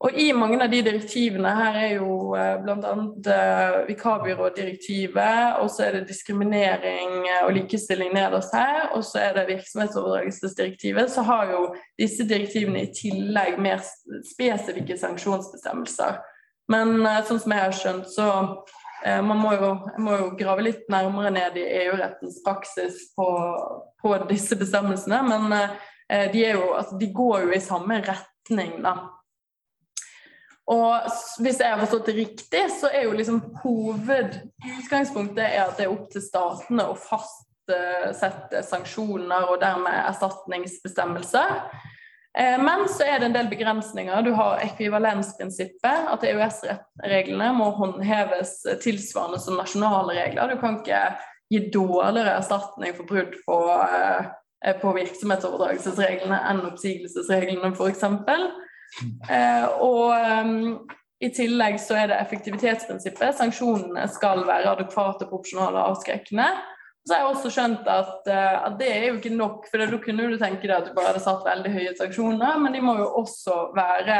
Og 0.05 0.13
i 0.13 0.27
mange 0.33 0.59
av 0.61 0.69
de 0.69 0.83
direktivene 0.85 1.51
her 1.57 1.77
er 1.81 1.91
jo 1.95 2.35
eh, 2.37 2.59
bl.a. 2.61 2.91
Eh, 3.33 3.77
vikarbyrådirektivet, 3.87 5.57
og 5.63 5.71
så 5.73 5.87
er 5.87 5.97
det 5.97 6.11
diskriminering 6.11 7.25
og 7.39 7.55
likestilling 7.55 8.13
nederst 8.13 8.53
her, 8.53 8.91
og 8.93 9.01
så 9.07 9.23
er 9.25 9.33
det 9.39 9.47
virksomhetsoverdragelsesdirektivet. 9.55 11.09
Så 11.09 11.25
har 11.25 11.49
jo 11.55 11.63
disse 11.97 12.27
direktivene 12.29 12.85
i 12.85 12.91
tillegg 12.93 13.57
mer 13.57 13.81
spesifikke 14.29 14.99
sanksjonsbestemmelser. 15.01 16.21
Men 16.69 16.99
eh, 17.01 17.23
sånn 17.25 17.41
som 17.41 17.57
jeg 17.57 17.65
har 17.65 17.77
skjønt, 17.81 18.13
så 18.13 18.29
man 19.07 19.37
må 19.37 19.51
jo, 19.53 19.67
må 20.01 20.15
jo 20.17 20.29
grave 20.39 20.63
litt 20.65 20.87
nærmere 20.89 21.29
ned 21.31 21.59
i 21.61 21.67
EU-rettens 21.83 22.39
praksis 22.43 22.95
på, 23.15 23.27
på, 24.01 24.15
disse 24.27 24.57
bestemmelsene. 24.57 25.19
Men 25.23 25.53
de, 26.33 26.41
jo, 26.41 26.71
altså, 26.73 26.97
de 26.97 27.11
går 27.13 27.45
jo 27.45 27.53
i 27.53 27.61
samme 27.61 27.99
retning, 28.01 28.73
da. 28.81 28.95
Og 30.67 31.11
hvis 31.39 31.61
jeg 31.61 31.71
har 31.71 31.79
forstått 31.79 32.09
det 32.09 32.17
riktig, 32.17 32.63
så 32.75 32.89
er 32.91 33.05
jo 33.07 33.15
liksom 33.15 33.39
hovedutgangspunktet 33.63 35.59
at 35.61 35.77
det 35.79 35.85
er 35.85 35.93
opp 35.93 36.09
til 36.11 36.23
statene 36.25 36.89
å 36.91 36.97
fastsette 36.99 38.63
sanksjoner 38.67 39.47
og 39.47 39.61
dermed 39.63 39.95
erstatningsbestemmelser. 40.09 41.53
Eh, 42.37 42.57
men 42.59 42.83
så 42.91 43.07
er 43.07 43.19
det 43.19 43.29
en 43.29 43.37
del 43.37 43.47
begrensninger. 43.49 44.21
Du 44.27 44.33
har 44.35 44.59
ekvivalensprinsippet, 44.65 46.11
at 46.11 46.27
EØS-reglene 46.27 47.49
må 47.55 47.71
håndheves 47.79 48.59
tilsvarende 48.83 49.39
som 49.41 49.57
nasjonale 49.57 50.19
regler. 50.19 50.51
Du 50.51 50.61
kan 50.61 50.81
ikke 50.81 51.01
gi 51.47 51.63
dårligere 51.73 52.35
erstatning 52.37 52.93
for 52.97 53.07
brudd 53.09 53.39
på, 53.47 53.57
eh, 53.87 54.75
på 54.83 54.93
virksomhetsoverdragelsesreglene 54.99 56.43
enn 56.51 56.65
oppsigelsesreglene, 56.73 57.71
f.eks. 57.71 58.05
Eh, 59.29 59.65
og 59.83 60.13
um, 60.15 60.87
i 61.23 61.29
tillegg 61.33 61.79
så 61.81 61.97
er 62.01 62.11
det 62.11 62.21
effektivitetsprinsippet. 62.21 63.35
Sanksjonene 63.37 64.07
skal 64.13 64.45
være 64.47 64.73
adekvate, 64.75 65.29
proporsjonale 65.29 65.81
og 65.81 65.95
avskrekkende. 65.95 66.47
Så 67.07 67.15
har 67.15 67.21
jeg 67.23 67.31
også 67.31 67.51
skjønt 67.55 67.91
at, 67.91 68.15
uh, 68.27 68.55
at, 68.67 68.79
det 68.79 68.87
er 68.91 69.05
jo 69.09 69.17
ikke 69.19 69.35
nok, 69.35 69.67
for 69.71 69.81
da 69.81 69.99
kunne 70.03 70.29
du 70.31 70.39
tenke 70.39 70.67
deg 70.67 70.75
at 70.77 70.89
du 70.89 70.95
bare 70.95 71.13
hadde 71.13 71.23
satt 71.23 71.45
veldig 71.47 71.73
høye 71.75 71.93
sanksjoner, 71.99 72.57
men 72.63 72.75
de 72.75 72.83
må 72.83 72.97
jo 72.99 73.11
også 73.21 73.59
være 73.77 74.17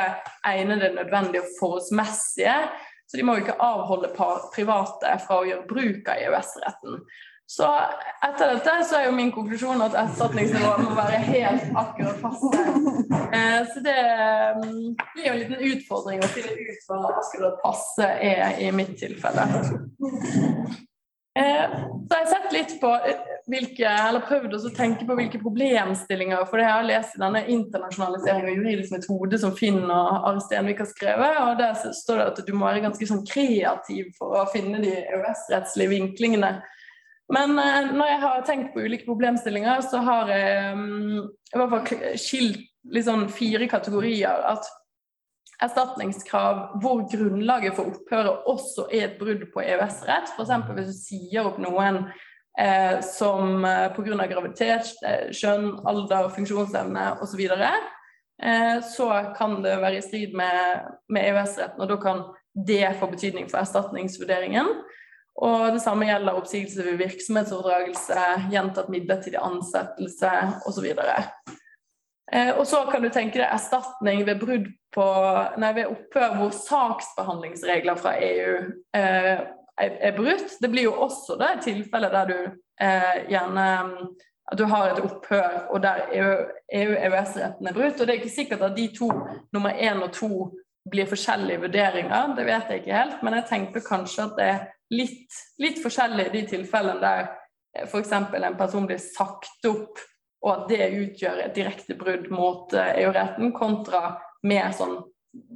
egnede, 0.53 0.93
nødvendige 0.95 1.43
og 1.43 1.58
forholdsmessige. 1.60 2.60
Så 3.08 3.19
de 3.19 3.23
må 3.23 3.38
jo 3.38 3.45
ikke 3.45 3.62
avholde 3.63 4.12
private 4.15 5.13
fra 5.23 5.39
å 5.39 5.47
gjøre 5.47 5.67
bruk 5.69 6.10
av 6.12 6.23
EØS-retten. 6.25 7.01
Så 7.47 7.67
etter 8.27 8.57
dette 8.57 8.73
så 8.89 8.97
er 8.97 9.05
jo 9.05 9.13
min 9.15 9.29
konklusjon 9.31 9.79
at 9.86 9.93
erstatningsnivået 9.95 10.81
må 10.83 10.95
være 10.97 11.21
helt 11.29 11.69
akkurat 11.79 12.19
passe. 12.19 12.49
Eh, 13.27 13.62
så 13.71 13.83
det 13.86 13.95
mm, 14.57 14.83
blir 15.13 15.29
jo 15.29 15.31
en 15.31 15.39
liten 15.39 15.63
utfordring 15.69 16.23
å 16.23 16.29
finne 16.33 16.51
ut 16.57 16.89
hva 16.89 17.13
akkurat 17.21 17.57
passe 17.63 18.10
er 18.23 18.60
i 18.63 18.73
mitt 18.75 18.97
tilfelle. 18.99 19.47
Eh, 21.38 21.65
så 22.07 22.17
jeg 22.17 22.23
har 22.23 22.29
sett 22.31 22.53
litt 22.55 22.77
på 22.81 22.91
eh, 22.97 23.25
hvilke, 23.47 23.88
eller 23.88 24.27
prøvd 24.27 24.55
å 24.57 24.75
tenke 24.75 25.05
på 25.07 25.15
hvilke 25.19 25.39
problemstillinger 25.41 26.47
For 26.49 26.60
jeg 26.60 26.71
har 26.71 26.88
lest 26.88 27.15
i 27.15 27.21
denne 27.21 27.43
internasjonalisering 27.53 28.47
av 28.47 28.55
juridisk 28.55 28.95
metode 28.95 29.39
som 29.39 29.53
Finn 29.55 29.83
og 29.86 30.25
Ari 30.31 30.41
Stenvik 30.43 30.81
har 30.83 30.89
skrevet. 30.89 31.43
og 31.43 31.60
Der 31.62 31.77
står 31.95 32.19
det 32.19 32.31
at 32.31 32.47
du 32.47 32.55
må 32.55 32.67
være 32.67 32.88
ganske 32.88 33.07
sånn 33.07 33.27
kreativ 33.27 34.10
for 34.17 34.39
å 34.41 34.49
finne 34.51 34.81
de 34.83 34.97
EØS-rettslige 35.03 35.95
vinklingene 35.95 36.57
men 37.33 37.59
eh, 37.59 37.91
når 37.91 38.11
jeg 38.11 38.19
har 38.23 38.43
tenkt 38.47 38.73
på 38.73 38.85
ulike 38.85 39.07
problemstillinger, 39.07 39.81
så 39.83 40.01
har 40.05 40.31
jeg 40.31 40.73
um, 40.77 41.25
i 41.27 41.59
hvert 41.59 41.73
fall 41.73 42.17
skilt 42.19 42.61
liksom 42.87 43.27
fire 43.35 43.67
kategorier. 43.67 44.45
At 44.53 44.67
erstatningskrav 45.63 46.79
hvor 46.81 47.03
grunnlaget 47.11 47.75
for 47.75 47.91
opphøret 47.91 48.47
også 48.49 48.87
er 48.93 49.07
et 49.07 49.19
brudd 49.19 49.43
på 49.53 49.63
EØS-rett, 49.63 50.31
f.eks. 50.37 50.71
hvis 50.77 50.91
du 50.91 50.95
sier 50.95 51.49
opp 51.49 51.57
noen 51.61 52.03
eh, 52.59 52.99
som 53.05 53.65
eh, 53.65 53.87
pga. 53.95 54.27
graviditet, 54.29 54.93
eh, 55.03 55.31
kjønn, 55.33 55.71
alder, 55.89 56.29
funksjonsevne 56.35 57.07
osv., 57.25 57.43
eh, 57.49 58.77
så 58.85 59.09
kan 59.37 59.59
det 59.65 59.79
være 59.81 59.97
i 59.97 60.05
strid 60.05 60.37
med, 60.37 60.93
med 61.09 61.31
EØS-retten, 61.31 61.81
og 61.81 61.91
da 61.91 61.99
kan 62.05 62.23
det 62.67 62.95
få 63.01 63.09
betydning 63.11 63.49
for 63.49 63.61
erstatningsvurderingen. 63.61 64.71
Og 65.38 65.73
det 65.76 65.84
samme 65.84 66.08
gjelder 66.08 66.38
oppsigelse 66.39 66.86
ved 66.86 66.97
virksomhetsoverdragelse, 67.04 68.21
gjentatt 68.50 68.89
midlertidig 68.89 69.38
ansettelse 69.41 70.32
osv. 70.65 70.88
Eh, 72.32 72.50
og 72.58 72.63
så 72.67 72.82
kan 72.91 73.06
du 73.06 73.12
tenke 73.13 73.38
deg 73.38 73.45
erstatning 73.45 74.26
ved 74.26 74.41
på 74.97 75.06
nei, 75.62 75.73
ved 75.78 75.91
opphør 75.93 76.39
hvor 76.39 76.56
saksbehandlingsregler 76.56 78.00
fra 78.02 78.15
EU 78.17 78.56
eh, 78.97 79.45
er 79.78 80.15
brutt. 80.17 80.58
Det 80.62 80.71
blir 80.73 80.89
jo 80.89 80.95
også 81.06 81.38
det 81.38 81.54
tilfellet 81.67 82.17
der 82.17 82.34
du 82.34 82.39
eh, 82.82 83.30
gjerne 83.30 83.67
at 84.47 84.58
du 84.58 84.63
har 84.63 84.89
et 84.89 85.04
opphør 85.04 85.67
og 85.76 85.82
der 85.84 86.06
EU-EØS-retten 86.15 87.67
e 87.67 87.69
er 87.69 87.76
brutt. 87.76 88.00
Og 88.00 88.08
det 88.08 88.13
er 88.13 88.19
ikke 88.21 88.36
sikkert 88.36 88.63
at 88.63 88.78
de 88.78 88.88
to, 88.95 89.12
nummer 89.54 89.76
én 89.76 90.04
og 90.04 90.13
to, 90.15 90.52
blir 90.91 91.10
forskjellige 91.10 91.63
vurderinger. 91.65 92.34
Det 92.38 92.45
vet 92.47 92.71
jeg 92.71 92.84
ikke 92.84 93.00
helt, 93.00 93.23
men 93.26 93.38
jeg 93.39 93.50
tenker 93.50 93.86
kanskje 93.86 94.28
at 94.28 94.38
det 94.38 94.47
er 94.52 94.63
litt, 94.93 95.41
litt 95.62 95.82
forskjellig 95.84 96.30
i 96.30 96.36
de 96.36 96.43
tilfellene 96.54 97.02
der 97.04 97.26
eh, 97.76 97.88
f.eks. 97.88 98.13
en 98.13 98.60
person 98.60 98.88
blir 98.89 99.02
sagt 99.02 99.67
opp, 99.69 100.02
og 100.45 100.52
at 100.54 100.65
det 100.71 100.89
utgjør 100.95 101.43
et 101.43 101.56
direkte 101.58 101.97
brudd 102.00 102.30
mot 102.34 102.73
eh, 102.78 103.04
EU-retten, 103.04 103.54
kontra 103.56 104.17
mer 104.47 104.73
sånn 104.78 105.00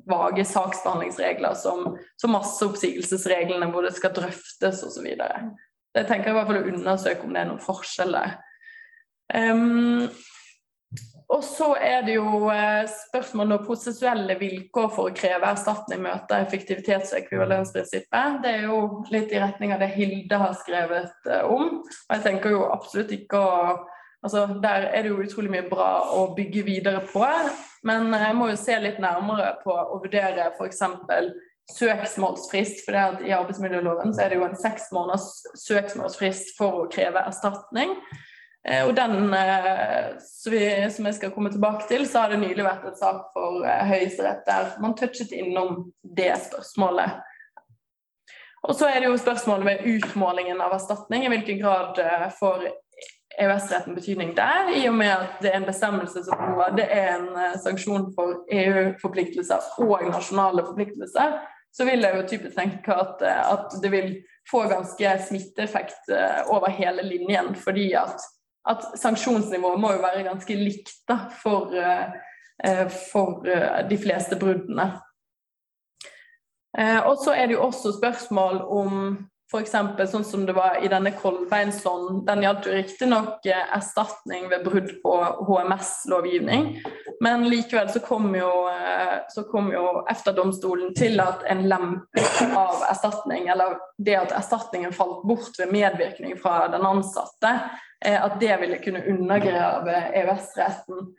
vage 0.10 0.44
saksbehandlingsregler 0.46 1.56
som, 1.58 1.96
som 2.20 2.34
masseoppsigelsesreglene, 2.36 3.70
hvor 3.72 3.86
det 3.86 3.96
skal 3.96 4.14
drøftes 4.16 4.84
osv. 4.86 5.08
Jeg 5.08 6.08
tenker 6.08 6.32
i 6.32 6.36
hvert 6.36 6.50
fall 6.50 6.62
å 6.62 6.68
undersøke 6.74 7.26
om 7.26 7.34
det 7.34 7.44
er 7.44 7.50
noen 7.50 7.64
forskjeller. 7.64 8.36
Um, 9.32 10.10
og 11.32 11.44
så 11.48 11.70
er 11.80 12.02
det 12.04 12.18
jo 12.18 12.26
spørsmålet 12.28 12.98
spørsmål 13.06 13.54
om 13.56 13.64
prosessuelle 13.66 14.36
vilkår 14.40 14.90
for 14.96 15.10
å 15.10 15.16
kreve 15.16 15.48
erstatning 15.54 16.02
møter 16.04 16.44
effektivitets- 16.44 17.14
og 17.14 17.22
ekvivalensprinsippet. 17.22 18.42
Det 18.44 18.52
er 18.58 18.66
jo 18.68 18.82
litt 19.14 19.32
i 19.32 19.40
retning 19.40 19.72
av 19.72 19.80
det 19.80 19.94
Hilde 19.96 20.42
har 20.42 20.58
skrevet 20.60 21.30
eh, 21.30 21.46
om. 21.48 21.80
Og 21.86 22.16
jeg 22.16 22.26
tenker 22.26 22.56
jo 22.56 22.68
absolutt 22.72 23.16
ikke 23.16 23.40
å 23.40 23.56
Altså, 24.22 24.44
der 24.62 24.84
er 24.94 25.02
det 25.02 25.10
jo 25.10 25.24
utrolig 25.24 25.50
mye 25.50 25.64
bra 25.66 25.88
å 26.14 26.28
bygge 26.38 26.62
videre 26.68 27.00
på. 27.10 27.24
Men 27.90 28.12
jeg 28.14 28.36
må 28.38 28.52
jo 28.52 28.58
se 28.60 28.76
litt 28.78 29.00
nærmere 29.02 29.56
på 29.64 29.74
å 29.74 29.98
vurdere 30.04 30.52
f.eks. 30.52 30.84
søksmålsfrist. 31.74 32.84
For 32.86 33.26
i 33.26 33.34
arbeidsmiljøloven 33.34 34.14
så 34.14 34.22
er 34.22 34.30
det 34.30 34.38
jo 34.38 34.46
en 34.46 34.60
seks 34.62 34.92
måneders 34.94 35.26
søksmålsfrist 35.64 36.54
for 36.60 36.84
å 36.84 36.86
kreve 36.94 37.26
erstatning. 37.32 37.96
Eh, 38.68 38.88
og 38.88 38.96
den, 38.96 39.34
eh, 39.34 40.18
som 40.90 41.06
jeg 41.06 41.16
skal 41.18 41.32
komme 41.34 41.50
tilbake 41.52 41.88
til, 41.90 42.06
så 42.08 42.26
har 42.26 42.34
det 42.34 42.42
nylig 42.44 42.66
vært 42.66 42.86
et 42.92 43.00
sak 43.00 43.32
for 43.34 43.66
eh, 43.66 43.86
Høyesterett 43.90 44.44
der 44.46 44.76
man 44.84 44.94
touchet 44.98 45.34
innom 45.34 45.88
det 46.04 46.36
spørsmålet. 46.46 47.18
Og 48.62 48.76
så 48.78 48.92
er 48.92 49.00
det 49.02 49.08
jo 49.10 49.18
spørsmålet 49.18 49.66
med 49.66 49.88
utmålingen 49.90 50.62
av 50.62 50.76
erstatning. 50.76 51.26
I 51.26 51.32
hvilken 51.34 51.58
grad 51.64 51.98
får 52.38 52.68
EØS-retten 53.42 53.96
betydning 53.98 54.36
der, 54.38 54.70
i 54.78 54.84
og 54.86 54.94
med 55.00 55.10
at 55.10 55.40
det 55.42 55.50
er 55.50 55.58
en 55.58 55.66
bestemmelse 55.66 56.22
som 56.28 56.44
både 56.60 56.86
er 56.86 57.16
en 57.16 57.58
sanksjon 57.64 58.12
for 58.14 58.44
EU-forpliktelser 58.54 59.82
og 59.82 60.04
nasjonale 60.12 60.62
forpliktelser, 60.68 61.40
så 61.74 61.88
vil 61.88 62.06
jeg 62.06 62.20
jo 62.20 62.28
typisk 62.30 62.60
tenke 62.60 62.94
at, 62.94 63.24
at 63.26 63.74
det 63.82 63.92
vil 63.96 64.14
få 64.52 64.68
ganske 64.70 65.16
smitteeffekt 65.26 66.14
over 66.54 66.70
hele 66.70 67.08
linjen. 67.08 67.56
fordi 67.56 67.88
at 67.98 68.22
at 68.70 68.84
sanksjonsnivået 69.00 69.80
må 69.82 69.94
jo 69.96 70.04
være 70.04 70.26
ganske 70.28 70.56
likt 70.56 70.92
da, 71.10 71.18
for, 71.42 71.74
eh, 71.74 72.90
for 73.12 73.42
de 73.90 73.98
fleste 73.98 74.38
bruddene. 74.38 74.92
Og 76.78 77.18
så 77.20 77.34
er 77.34 77.50
det 77.50 77.58
jo 77.58 77.66
også 77.66 77.92
spørsmål 77.98 78.62
om 78.62 79.18
F.eks. 79.52 79.72
sånn 80.12 80.24
som 80.24 80.46
det 80.48 80.54
var 80.56 80.78
i 80.80 80.88
denne 80.88 81.12
Kolbeinsson. 81.12 82.22
Den 82.24 82.44
gjaldt 82.46 82.70
jo 82.70 82.76
riktignok 82.76 83.46
eh, 83.52 83.66
erstatning 83.76 84.46
ved 84.48 84.64
brudd 84.64 84.94
på 85.04 85.16
HMS-lovgivning, 85.48 86.70
men 87.20 87.44
likevel 87.52 87.90
så 87.92 88.00
kom 88.06 88.30
jo, 88.38 88.52
eh, 88.72 89.18
så 89.34 89.44
jo 89.74 89.84
EFTA-domstolen 90.08 90.94
til 90.96 91.20
at 91.20 91.44
en 91.52 91.66
lemping 91.68 92.56
av 92.56 92.86
erstatning, 92.94 93.50
eller 93.52 93.76
det 94.00 94.16
at 94.22 94.32
erstatningen 94.40 94.96
falt 94.96 95.26
bort 95.28 95.60
ved 95.60 95.74
medvirkning 95.76 96.40
fra 96.40 96.70
den 96.72 96.88
ansatte, 96.88 97.52
eh, 98.06 98.24
at 98.24 98.40
det 98.40 98.56
ville 98.64 98.80
kunne 98.80 99.04
undergrave 99.04 99.98
EØS-retten. 100.22 101.12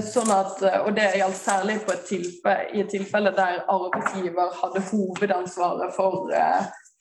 Sånn 0.00 0.30
at, 0.32 0.62
og 0.86 0.94
Det 0.96 1.10
gjaldt 1.20 1.36
særlig 1.36 1.74
et 1.92 2.06
tilfelle, 2.08 2.70
i 2.72 2.80
et 2.80 2.88
tilfelle 2.88 3.28
der 3.36 3.66
arbeidsgiver 3.68 4.54
hadde 4.62 4.80
hovedansvaret 4.88 5.92
for 5.92 6.32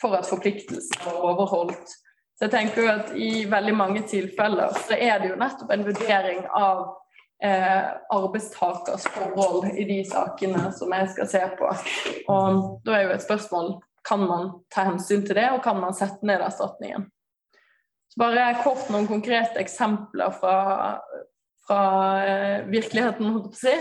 for 0.06 0.18
at 0.20 0.30
forpliktelsene 0.30 1.06
var 1.06 1.24
overholdt. 1.32 1.96
Så 2.36 2.46
jeg 2.46 2.52
tenker 2.52 2.84
jo 2.84 2.91
at 2.91 3.12
I 3.15 3.32
veldig 3.50 3.74
mange 3.76 4.04
tilfeller 4.10 4.76
så 4.86 4.98
er 5.00 5.22
det 5.22 5.32
jo 5.32 5.39
nettopp 5.39 5.72
en 5.72 5.86
vurdering 5.88 6.41
av 6.52 6.82
eh, 7.44 7.91
arbeidstakers 8.12 9.08
forhold 9.15 9.70
i 9.72 9.88
de 9.88 10.02
sakene 10.10 10.68
som 10.76 10.91
jeg 10.98 11.12
skal 11.13 11.30
se 11.32 11.44
på. 11.60 11.72
Og 12.34 12.63
Da 12.86 12.98
er 12.98 13.08
jo 13.08 13.15
et 13.15 13.26
spørsmål 13.26 13.78
kan 14.06 14.22
man 14.22 14.52
ta 14.70 14.84
hensyn 14.86 15.24
til 15.26 15.39
det, 15.39 15.48
og 15.56 15.63
kan 15.65 15.80
man 15.82 15.96
sette 15.98 16.28
ned 16.28 16.44
erstatningen. 16.46 17.08
Så 18.12 18.22
bare 18.22 18.52
kort 18.62 18.91
noen 18.94 19.08
konkrete 19.10 19.58
eksempler 19.63 20.36
fra, 20.36 20.58
fra 21.65 21.86
eh, 22.22 22.68
virkeligheten. 22.70 23.32
holdt 23.32 23.50
på 23.50 23.58
å 23.58 23.63
si. 23.63 23.74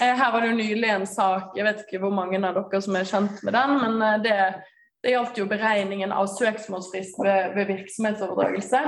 Eh, 0.00 0.16
her 0.16 0.32
var 0.32 0.42
det 0.42 0.50
jo 0.50 0.58
nylig 0.58 0.90
en 0.94 1.06
sak, 1.06 1.54
jeg 1.58 1.66
vet 1.68 1.84
ikke 1.84 2.02
hvor 2.02 2.12
mange 2.14 2.40
av 2.40 2.56
dere 2.58 2.82
som 2.82 2.98
er 2.98 3.06
kjent 3.08 3.40
med 3.46 3.54
den, 3.56 3.78
men 3.84 4.02
eh, 4.02 4.18
det 4.26 4.36
det 5.04 5.10
gjaldt 5.14 5.38
jo 5.38 5.46
beregningen 5.50 6.12
av 6.12 6.26
søksmålsfrist 6.32 7.18
ved, 7.22 7.54
ved 7.54 7.66
virksomhetsoverdragelse. 7.70 8.80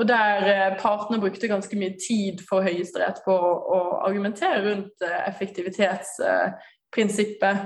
Og 0.00 0.08
der 0.08 0.46
eh, 0.48 0.78
partene 0.80 1.20
brukte 1.20 1.48
ganske 1.50 1.76
mye 1.76 1.92
tid 2.00 2.40
for 2.48 2.64
Høyesterett 2.64 3.18
på 3.26 3.34
å 3.36 4.00
argumentere 4.06 4.62
rundt 4.64 5.02
eh, 5.04 5.28
effektivitetsprinsippet. 5.28 7.56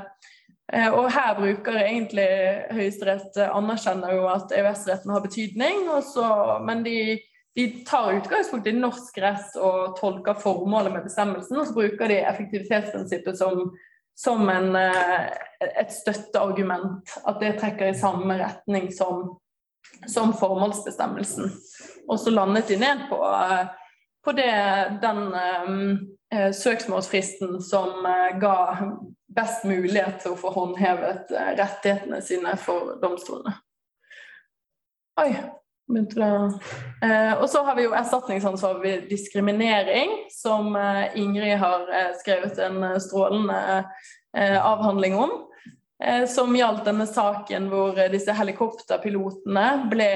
Eh, 0.72 0.90
og 0.90 1.12
her 1.14 1.38
bruker 1.38 1.78
egentlig 1.78 2.26
Høyesterett 2.74 3.36
anerkjenner 3.46 4.12
jo 4.18 4.26
at 4.32 4.50
EØS-retten 4.58 5.10
har 5.14 5.22
betydning, 5.22 5.76
også, 5.94 6.24
men 6.66 6.82
de, 6.86 7.22
de, 7.54 7.64
tar 7.86 8.16
utgangspunkt 8.18 8.66
i 8.66 8.74
norsk 8.74 9.18
rett 9.22 9.50
og 9.62 9.94
tolker 10.00 10.34
formålet 10.42 10.90
med 10.96 11.06
bestemmelsen, 11.06 11.58
og 11.60 11.66
så 11.68 11.74
bruker 11.78 12.06
de 12.10 12.26
effektivitetsprinsippet 12.26 13.34
som 13.38 13.70
som 14.16 14.48
en, 14.48 14.76
eh, 14.76 15.26
et 15.60 15.92
støtteargument. 15.92 17.18
At 17.24 17.40
det 17.40 17.58
trekker 17.60 17.90
i 17.90 17.98
samme 17.98 18.38
retning 18.40 18.92
som, 18.92 19.38
som 20.08 20.32
formålsbestemmelsen. 20.32 21.52
Og 22.08 22.20
så 22.20 22.30
landet 22.30 22.68
de 22.68 22.78
ned 22.80 23.08
på, 23.10 23.20
eh, 23.24 23.66
på 24.24 24.32
det, 24.32 24.54
den 25.02 25.34
eh, 25.34 26.52
søksmålsfristen 26.52 27.60
som 27.62 28.08
ga 28.40 28.56
best 29.36 29.64
mulighet 29.68 30.22
til 30.22 30.32
å 30.32 30.40
få 30.40 30.50
håndhevet 30.54 31.30
rettighetene 31.60 32.22
sine 32.24 32.56
for 32.56 32.96
domstolene. 33.02 33.52
Oi, 35.20 35.30
Eh, 35.86 37.32
og 37.38 37.46
så 37.50 37.62
har 37.62 37.76
vi 37.76 37.86
jo 37.86 37.94
erstatningsansvar 37.94 38.80
ved 38.82 39.06
diskriminering, 39.10 40.10
som 40.34 40.74
eh, 40.76 41.14
Ingrid 41.18 41.58
har 41.62 41.86
eh, 41.94 42.12
skrevet 42.20 42.58
en 42.58 42.82
strålende 43.00 43.84
avhandling 44.36 45.14
om. 45.16 45.30
Som 46.28 46.52
gjaldt 46.52 46.82
denne 46.84 47.06
saken 47.08 47.70
hvor 47.72 47.96
disse 48.12 48.34
helikopterpilotene 48.36 49.62
ble 49.88 50.08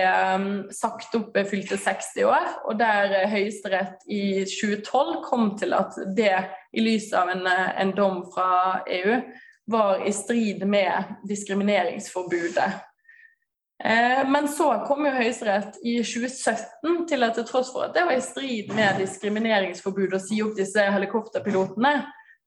sagt 0.76 1.16
opp 1.16 1.30
ved 1.32 1.48
fylte 1.48 1.78
60 1.80 2.26
år. 2.28 2.50
Og 2.68 2.76
der 2.82 3.14
Høyesterett 3.32 4.04
i 4.04 4.42
2012 4.44 5.14
kom 5.24 5.48
til 5.56 5.72
at 5.72 5.96
det, 6.18 6.34
i 6.76 6.84
lys 6.84 7.08
av 7.16 7.32
en, 7.32 7.48
en 7.48 7.94
dom 7.96 8.20
fra 8.28 8.82
EU, 8.92 9.16
var 9.72 10.04
i 10.04 10.12
strid 10.12 10.68
med 10.68 11.16
diskrimineringsforbudet 11.32 12.68
men 14.28 14.48
så 14.52 14.66
kom 14.84 15.06
jo 15.06 15.12
Høyesterett 15.14 15.78
i 15.88 15.94
2017 16.04 17.06
til 17.08 17.24
at 17.24 17.38
til 17.38 17.46
tross 17.48 17.70
for 17.72 17.86
at 17.86 17.94
det 17.96 18.02
var 18.04 18.18
i 18.18 18.24
strid 18.24 18.74
med 18.76 18.98
diskrimineringsforbudet 19.00 20.18
å 20.18 20.20
si 20.20 20.42
opp 20.44 20.52
disse 20.58 20.84
helikopterpilotene, 20.84 21.94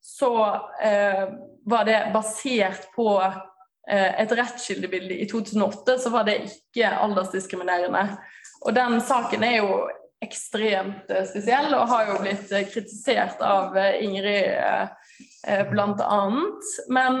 så 0.04 0.60
eh, 0.82 1.24
var 1.64 1.84
det 1.84 1.98
basert 2.12 2.90
på 2.94 3.08
eh, 3.24 4.20
et 4.20 4.32
rettskildebilde 4.36 5.16
i 5.16 5.28
2008, 5.30 5.98
så 5.98 6.12
var 6.12 6.28
det 6.28 6.42
ikke 6.44 6.90
aldersdiskriminerende. 7.06 8.04
Og 8.68 8.76
den 8.76 9.00
saken 9.00 9.46
er 9.48 9.56
jo 9.62 9.78
ekstremt 10.24 11.08
eh, 11.08 11.24
spesiell 11.28 11.72
og 11.72 11.88
har 11.88 12.10
jo 12.10 12.18
blitt 12.20 12.52
eh, 12.52 12.68
kritisert 12.68 13.40
av 13.44 13.78
Ingrid 13.96 14.92
bl.a. 15.70 16.20
Men 16.88 17.18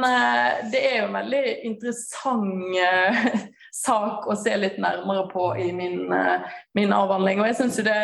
det 0.72 0.80
er 0.80 0.94
jo 0.98 1.08
en 1.10 1.18
veldig 1.18 1.42
interessant 1.68 2.78
sak 3.74 4.28
å 4.30 4.36
se 4.38 4.54
litt 4.58 4.76
nærmere 4.82 5.26
på 5.32 5.48
i 5.58 5.70
min, 5.74 6.12
eh, 6.12 6.50
min 6.78 6.92
avhandling. 6.94 7.40
Og 7.42 7.48
jeg 7.50 7.58
synes 7.58 7.78
jo 7.80 7.86
det, 7.88 8.02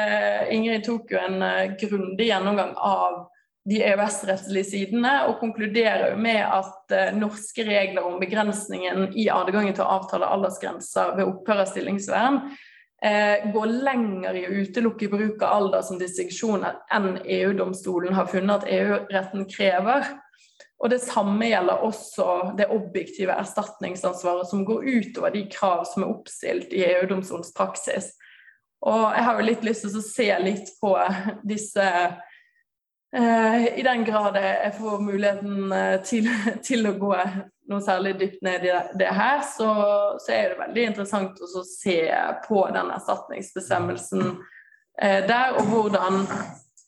Ingrid 0.54 0.82
tok 0.86 1.12
jo 1.14 1.20
en 1.20 1.44
eh, 1.46 1.76
grundig 1.80 2.26
gjennomgang 2.30 2.74
av 2.74 3.20
de 3.70 3.82
EØS-rettslige 3.84 4.66
sidene, 4.66 5.12
og 5.28 5.38
konkluderer 5.42 6.14
jo 6.14 6.22
med 6.24 6.40
at 6.42 6.94
norske 7.14 7.62
regler 7.68 8.06
om 8.08 8.16
begrensningen 8.18 9.10
i 9.12 9.26
adgangen 9.30 9.76
til 9.76 9.84
å 9.84 9.98
avtale 9.98 10.30
aldersgrenser 10.32 11.12
ved 11.18 11.28
opphør 11.28 11.60
av 11.66 11.68
stillingsvern 11.68 12.40
uh, 13.06 13.52
går 13.52 13.76
lenger 13.86 14.38
i 14.38 14.46
å 14.46 14.56
utelukke 14.64 15.10
bruk 15.12 15.42
av 15.42 15.56
alder 15.56 15.84
som 15.86 16.00
distinksjon 16.00 16.66
enn 16.66 17.12
EU-domstolen 17.24 18.16
har 18.16 18.30
funnet 18.30 18.62
at 18.62 18.72
EU-retten 18.80 19.46
krever. 19.50 20.10
Og 20.80 20.90
Det 20.90 21.00
samme 21.04 21.50
gjelder 21.50 21.84
også 21.84 22.54
det 22.56 22.70
objektive 22.72 23.34
erstatningsansvaret 23.36 24.48
som 24.48 24.64
går 24.64 24.86
utover 24.88 25.34
de 25.34 25.44
krav 25.52 25.84
som 25.84 26.06
er 26.06 26.12
oppstilt 26.14 26.72
i 26.72 26.86
EU-domstolens 26.86 27.52
praksis. 27.56 28.14
Og 28.88 29.12
Jeg 29.12 29.24
har 29.26 29.36
jo 29.36 29.46
litt 29.50 29.64
lyst 29.66 29.84
til 29.84 30.00
å 30.00 30.04
se 30.04 30.28
litt 30.40 30.72
på 30.80 30.94
disse 31.44 31.84
eh, 31.84 32.16
I 33.12 33.82
den 33.82 34.04
grad 34.06 34.36
jeg 34.38 34.74
får 34.78 35.00
muligheten 35.02 35.72
eh, 35.74 35.96
til, 36.06 36.28
til, 36.66 36.86
å 36.86 36.94
gå 36.98 37.10
noe 37.70 37.82
særlig 37.82 38.14
dypt 38.20 38.42
ned 38.46 38.66
i 38.68 38.74
det 38.98 39.10
her, 39.14 39.42
så, 39.46 39.70
så 40.22 40.34
er 40.34 40.52
det 40.52 40.60
veldig 40.60 40.86
interessant 40.92 41.42
å 41.42 41.64
se 41.66 41.98
på 42.46 42.64
den 42.74 42.90
erstatningsbestemmelsen 42.94 44.24
eh, 45.02 45.20
der, 45.26 45.58
og 45.58 45.70
hvordan 45.72 46.22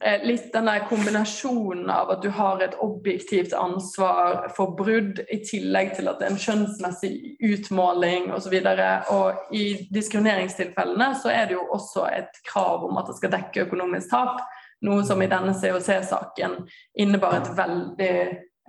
Eh, 0.05 0.25
litt 0.27 0.49
den 0.53 0.67
der 0.67 0.83
kombinasjonen 0.91 1.91
av 1.91 2.09
at 2.11 2.25
du 2.25 2.31
har 2.35 2.59
et 2.65 2.75
objektivt 2.83 3.53
ansvar 3.55 4.49
for 4.57 4.75
brudd, 4.75 5.21
i 5.31 5.39
tillegg 5.47 5.93
til 5.95 6.11
at 6.11 6.19
det 6.19 6.27
er 6.27 6.33
en 6.35 6.43
skjønnsmessig 6.43 7.13
utmåling 7.53 8.33
osv. 8.35 8.57
Og, 8.59 8.81
så 8.81 9.15
og 9.15 9.55
i 9.55 9.67
diskrimineringstilfellene 9.95 11.13
så 11.23 11.31
er 11.31 11.47
det 11.47 11.55
jo 11.55 11.69
også 11.77 12.09
et 12.11 12.43
krav 12.51 12.83
om 12.89 12.99
at 12.99 13.13
det 13.13 13.17
skal 13.21 13.35
dekke 13.37 13.69
økonomisk 13.69 14.11
tap. 14.11 14.43
Noe 14.83 15.05
som 15.07 15.23
i 15.23 15.31
denne 15.31 15.55
COC-saken 15.55 16.59
innebar 16.99 17.45
veldig, 17.57 18.12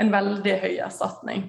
en 0.02 0.13
veldig 0.13 0.56
høy 0.62 0.73
erstatning. 0.86 1.47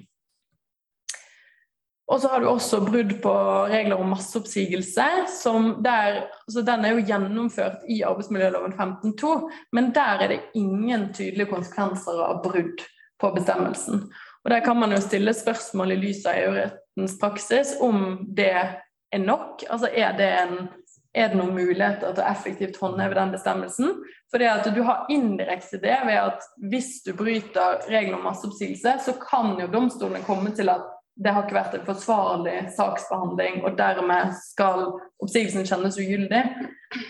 Og 2.05 2.21
så 2.21 2.29
har 2.29 2.41
du 2.41 2.47
også 2.51 2.83
brudd 2.85 3.15
på 3.23 3.33
regler 3.71 3.97
om 3.97 4.11
masseoppsigelse. 4.13 5.05
som 5.41 5.83
der, 5.83 6.27
altså 6.47 6.61
Den 6.61 6.85
er 6.85 6.93
jo 6.93 7.05
gjennomført 7.05 7.85
i 7.89 8.03
arbeidsmiljøloven 8.03 8.73
15.2, 8.73 9.49
men 9.71 9.91
der 9.93 10.21
er 10.21 10.27
det 10.27 10.41
ingen 10.53 11.13
tydelige 11.13 11.49
konsekvenser 11.49 12.21
av 12.21 12.43
brudd 12.43 12.85
på 13.19 13.31
bestemmelsen. 13.31 14.11
Og 14.43 14.51
Der 14.51 14.59
kan 14.59 14.77
man 14.77 14.91
jo 14.91 15.01
stille 15.01 15.33
spørsmål 15.33 15.91
i 15.91 15.95
lys 15.95 16.25
av 16.25 16.37
EU-rettens 16.37 17.17
praksis 17.19 17.75
om 17.81 18.27
det 18.37 18.53
er 18.53 19.17
nok. 19.17 19.63
Altså 19.69 19.89
er 19.89 20.17
det, 20.17 20.29
en, 20.43 20.67
er 21.15 21.31
det 21.31 21.39
noen 21.39 21.55
muligheter 21.55 22.11
til 22.11 22.23
å 22.23 22.27
effektivt 22.29 22.79
håndheve 22.81 23.15
den 23.17 23.31
bestemmelsen? 23.33 23.93
For 24.31 24.41
det 24.41 24.51
at 24.51 24.67
du 24.75 24.81
har 24.83 25.07
indirekte 25.13 25.79
det 25.83 25.95
ved 26.07 26.19
at 26.19 26.43
hvis 26.71 26.99
du 27.05 27.13
bryter 27.17 27.85
reglene 27.87 28.19
om 28.19 28.27
masseoppsigelse, 28.27 28.97
så 29.05 29.15
kan 29.21 29.55
jo 29.61 29.71
domstolene 29.71 30.23
komme 30.27 30.51
til 30.57 30.73
at 30.73 30.91
det 31.15 31.31
har 31.31 31.45
ikke 31.45 31.55
vært 31.55 31.75
en 31.77 31.85
forsvarlig 31.87 32.55
saksbehandling, 32.75 33.61
og 33.63 33.77
dermed 33.79 34.33
skal 34.35 34.81
oppsigelsen 35.23 35.63
kjennes 35.67 35.95
ugyldig. 36.01 36.41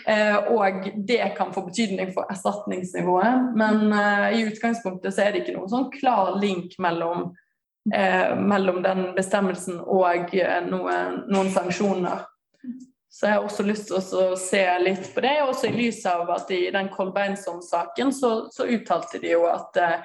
Eh, 0.06 0.36
og 0.54 0.86
det 1.08 1.32
kan 1.34 1.50
få 1.54 1.64
betydning 1.66 2.12
for 2.14 2.30
erstatningsnivået, 2.30 3.50
men 3.58 3.90
eh, 3.90 4.38
i 4.38 4.44
utgangspunktet 4.46 5.14
så 5.14 5.24
er 5.24 5.34
det 5.34 5.42
ikke 5.42 5.56
noen 5.56 5.72
sånn 5.72 5.90
klar 5.96 6.36
link 6.38 6.78
mellom, 6.82 7.32
eh, 7.90 8.30
mellom 8.38 8.78
den 8.86 9.08
bestemmelsen 9.18 9.82
og 9.82 10.30
noen, 10.70 11.24
noen, 11.26 11.50
sanksjoner. 11.54 12.22
Så 13.16 13.26
jeg 13.26 13.32
har 13.32 13.46
også 13.46 13.64
lyst 13.64 13.86
til 13.88 13.96
å 13.96 14.36
se 14.36 14.62
litt 14.82 15.06
på 15.14 15.22
det, 15.24 15.38
også 15.40 15.70
i 15.70 15.76
lys 15.76 16.02
av 16.10 16.28
at 16.34 16.50
i 16.52 16.66
den 16.74 16.90
Kolbeinsson-saken 16.92 18.10
så, 18.12 18.32
så, 18.52 18.66
uttalte 18.68 19.20
de 19.22 19.30
jo 19.30 19.46
at 19.48 19.78
eh, 19.80 20.02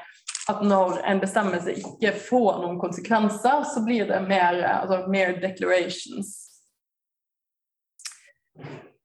at 0.50 0.62
når 0.66 1.02
en 1.06 1.20
bestemmelse 1.20 1.74
ikke 1.78 2.14
får 2.30 2.62
noen 2.64 2.80
konsekvenser, 2.82 3.66
så 3.68 3.84
blir 3.86 4.08
det 4.10 4.22
mer 4.26 4.62
altså 4.64 5.04
mere 5.12 5.36
declarations. 5.44 6.41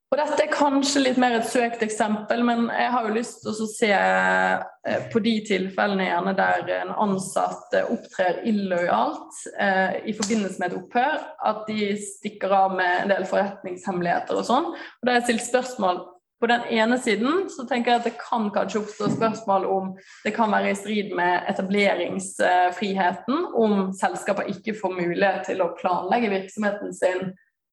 Og 0.07 0.21
dette 0.21 0.45
er 0.45 0.53
kanskje 0.53 1.01
litt 1.03 1.17
mer 1.19 1.35
et 1.35 1.49
søkt 1.51 1.81
eksempel, 1.83 2.45
men 2.47 2.69
jeg 2.71 2.91
har 2.95 3.07
jo 3.09 3.15
lyst 3.17 3.41
til 3.43 3.51
å 3.51 3.67
se 3.67 3.91
eh, 3.91 5.07
på 5.11 5.23
de 5.25 5.33
tilfellene 5.49 6.07
gjerne 6.07 6.35
der 6.39 6.71
en 6.77 6.93
ansatt 7.09 7.75
eh, 7.75 7.89
opptrer 7.91 8.39
illojalt 8.47 9.41
eh, 9.59 9.97
i 10.07 10.15
forbindelse 10.15 10.63
med 10.63 10.71
et 10.71 10.79
opphør, 10.79 11.25
at 11.51 11.65
de 11.67 11.89
stikker 11.99 12.55
av 12.55 12.77
med 12.79 13.01
en 13.01 13.11
del 13.17 13.27
forretningshemmeligheter 13.27 14.39
og 14.39 14.47
sånn. 14.47 14.71
Og 14.77 15.03
da 15.03 15.17
har 15.17 15.19
jeg 15.19 15.33
stilt 15.33 15.49
spørsmål 15.49 16.05
på 16.41 16.47
den 16.47 16.63
ene 16.79 16.99
siden 17.01 17.47
så 17.51 17.65
tenker 17.67 17.91
jeg 17.91 18.01
at 18.01 18.09
det 18.11 18.19
kan 18.21 18.51
kanskje 18.53 18.83
oppstå 18.83 19.09
spørsmål 19.15 19.67
om 19.73 19.93
det 20.25 20.35
kan 20.37 20.53
være 20.53 20.71
i 20.71 20.79
strid 20.79 21.15
med 21.17 21.47
etableringsfriheten, 21.51 23.47
om 23.57 23.89
selskaper 23.97 24.51
ikke 24.53 24.77
får 24.77 24.99
mulighet 24.99 25.47
til 25.49 25.65
å 25.65 25.73
planlegge 25.79 26.35
virksomheten 26.35 26.93
sin 26.95 27.33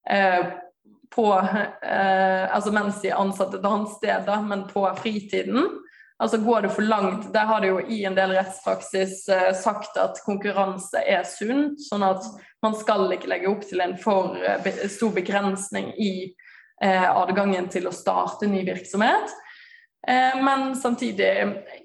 eh, 0.10 0.54
på, 1.15 1.28
eh, 1.82 2.56
altså 2.56 2.71
mens 2.73 3.02
de 3.02 3.12
er 3.12 3.21
ansatt 3.21 3.54
et 3.54 3.65
annet 3.65 3.91
sted, 3.95 4.26
da, 4.28 4.39
men 4.41 4.65
på 4.69 4.86
fritiden. 5.02 5.67
Altså 6.21 6.38
Går 6.38 6.62
det 6.62 6.69
for 6.76 6.86
langt 6.86 7.34
Der 7.34 7.47
har 7.49 7.62
det 7.62 7.71
jo 7.71 7.80
i 7.89 8.04
en 8.06 8.15
del 8.15 8.32
rettspraksis 8.36 9.28
eh, 9.34 9.49
sagt 9.58 9.97
at 9.99 10.21
konkurranse 10.26 11.02
er 11.02 11.26
sunt, 11.28 11.82
sånn 11.84 12.06
at 12.06 12.26
man 12.63 12.78
skal 12.80 13.10
ikke 13.12 13.32
legge 13.32 13.49
opp 13.52 13.65
til 13.67 13.82
en 13.84 13.97
for 13.99 14.38
eh, 14.39 14.69
stor 14.93 15.12
begrensning 15.15 15.91
i 15.97 16.13
eh, 16.84 17.10
adgangen 17.10 17.67
til 17.73 17.89
å 17.89 17.95
starte 17.95 18.47
ny 18.47 18.62
virksomhet. 18.67 19.34
Eh, 20.08 20.39
men 20.43 20.73
samtidig, 20.80 21.34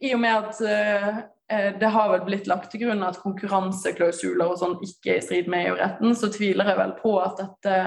i 0.04 0.14
og 0.14 0.22
med 0.22 0.36
at 0.36 0.62
Eh, 0.62 1.24
det 1.48 1.88
har 1.88 2.10
vel 2.12 2.26
blitt 2.26 2.48
lagt 2.50 2.68
til 2.72 2.82
grunn 2.82 3.00
at 3.06 3.22
konkurranseklausuler 3.22 4.50
og 4.50 4.58
sånn 4.60 4.74
ikke 4.84 5.14
er 5.14 5.22
i 5.22 5.24
strid 5.24 5.48
med 5.48 5.70
EU-retten, 5.70 6.12
så 6.12 6.28
tviler 6.34 6.68
jeg 6.68 6.80
vel 6.82 6.92
på 6.98 7.14
at 7.22 7.40
dette 7.40 7.78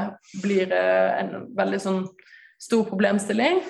blir 0.42 0.74
eh, 0.74 1.20
en 1.20 1.46
veldig 1.58 1.82
sånn 1.84 2.02
stor 2.62 2.88
problemstilling. 2.90 3.62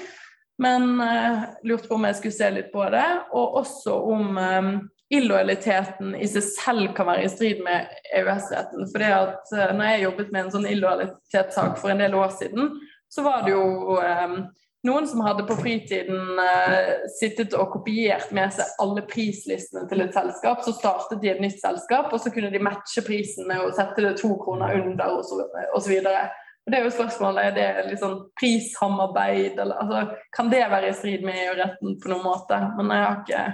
Men 0.61 1.01
eh, 1.01 1.43
lurte 1.67 1.89
på 1.89 1.97
om 1.97 2.07
jeg 2.07 2.19
skulle 2.19 2.37
se 2.37 2.49
litt 2.55 2.71
på 2.71 2.85
det, 2.93 3.07
og 3.35 3.59
også 3.63 3.97
om 4.13 4.39
eh, 4.39 4.71
illojaliteten 5.11 6.15
i 6.15 6.27
seg 6.29 6.45
selv 6.47 6.95
kan 6.95 7.09
være 7.09 7.25
i 7.25 7.31
strid 7.33 7.63
med 7.65 7.91
EØS-retten. 8.15 8.87
For 8.93 9.03
det 9.03 9.11
at 9.17 9.53
eh, 9.57 9.75
når 9.75 9.89
jeg 9.89 10.05
jobbet 10.05 10.31
med 10.31 10.45
en 10.45 10.55
sånn 10.55 10.69
illojalitetssak 10.71 11.77
for 11.81 11.93
en 11.93 12.03
del 12.03 12.15
år 12.15 12.31
siden, 12.37 12.75
så 13.11 13.25
var 13.27 13.43
det 13.43 13.55
jo 13.55 13.97
eh, 13.99 14.37
noen 14.87 15.07
som 15.07 15.21
hadde 15.25 15.45
på 15.45 15.55
fritiden 15.59 16.39
uh, 16.39 17.07
sittet 17.19 17.53
og 17.57 17.69
kopiert 17.75 18.31
med 18.35 18.53
seg 18.55 18.81
alle 18.81 19.03
prislistene 19.09 19.85
til 19.89 20.03
et 20.05 20.15
selskap. 20.15 20.63
Så 20.65 20.73
startet 20.77 21.21
de 21.21 21.31
et 21.31 21.41
nytt 21.43 21.59
selskap, 21.61 22.09
og 22.11 22.21
så 22.21 22.33
kunne 22.33 22.51
de 22.53 22.63
matche 22.63 23.03
prisene 23.05 23.59
og 23.61 23.75
sette 23.77 24.03
det 24.05 24.15
to 24.21 24.33
kroner 24.41 24.79
under. 24.81 25.19
Og 25.19 26.71
det 26.71 26.77
er 26.77 26.85
jo 26.85 26.93
spørsmålet, 26.93 27.57
er 27.59 27.89
det 27.89 27.99
sånn 28.01 28.19
prissamarbeid, 28.37 29.59
eller 29.59 29.81
altså, 29.81 30.21
kan 30.35 30.49
det 30.51 30.63
være 30.69 30.91
i 30.91 30.97
strid 30.97 31.25
med 31.25 31.39
EU-retten 31.45 31.97
på 32.01 32.11
noen 32.11 32.25
måte? 32.25 32.59
Men 32.77 32.93
jeg 32.95 33.05
har 33.07 33.21
ikke 33.21 33.45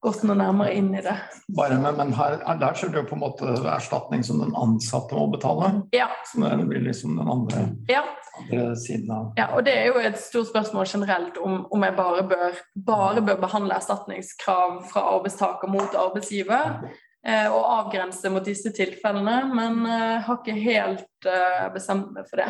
gått 0.00 0.22
noe 0.24 0.36
nærmere 0.38 0.72
inn 0.78 0.94
i 0.96 1.02
det. 1.04 1.14
Bare 1.56 1.76
med, 1.80 1.98
men 1.98 2.12
her, 2.16 2.38
der 2.60 2.78
ser 2.78 2.88
du 2.94 3.02
på 3.04 3.16
en 3.18 3.22
måte 3.24 3.50
erstatning 3.68 4.22
som 4.24 4.40
den 4.40 4.54
ansatte 4.56 5.16
må 5.16 5.26
betale. 5.32 5.72
Ja. 5.92 6.08
Så 6.30 6.40
det 6.40 6.66
blir 6.70 6.80
liksom 6.86 7.18
den 7.20 7.28
andre, 7.28 7.66
Ja. 7.90 8.02
andre 8.40 8.76
siden 8.80 9.10
av 9.12 9.32
Ja, 9.36 9.50
og 9.56 9.64
det 9.64 9.74
er 9.76 9.86
jo 9.90 10.00
et 10.00 10.18
stort 10.18 10.48
spørsmål 10.48 10.86
generelt 10.88 11.36
om, 11.38 11.66
om 11.70 11.82
jeg 11.84 11.96
bare 11.96 12.24
bør, 12.28 12.56
bare 12.86 13.20
bør 13.20 13.40
behandle 13.44 13.76
erstatningskrav 13.76 14.82
fra 14.92 15.04
arbeidstaker 15.16 15.68
mot 15.68 15.94
arbeidsgiver. 15.94 16.80
Eh, 17.26 17.52
og 17.52 17.66
avgrense 17.68 18.30
mot 18.32 18.44
disse 18.44 18.70
tilfellene, 18.72 19.42
men 19.52 19.82
eh, 19.84 20.22
har 20.24 20.38
ikke 20.40 20.54
helt 20.56 21.26
eh, 21.28 21.66
bestemt 21.74 22.14
meg 22.16 22.24
for 22.30 22.40
det. 22.40 22.46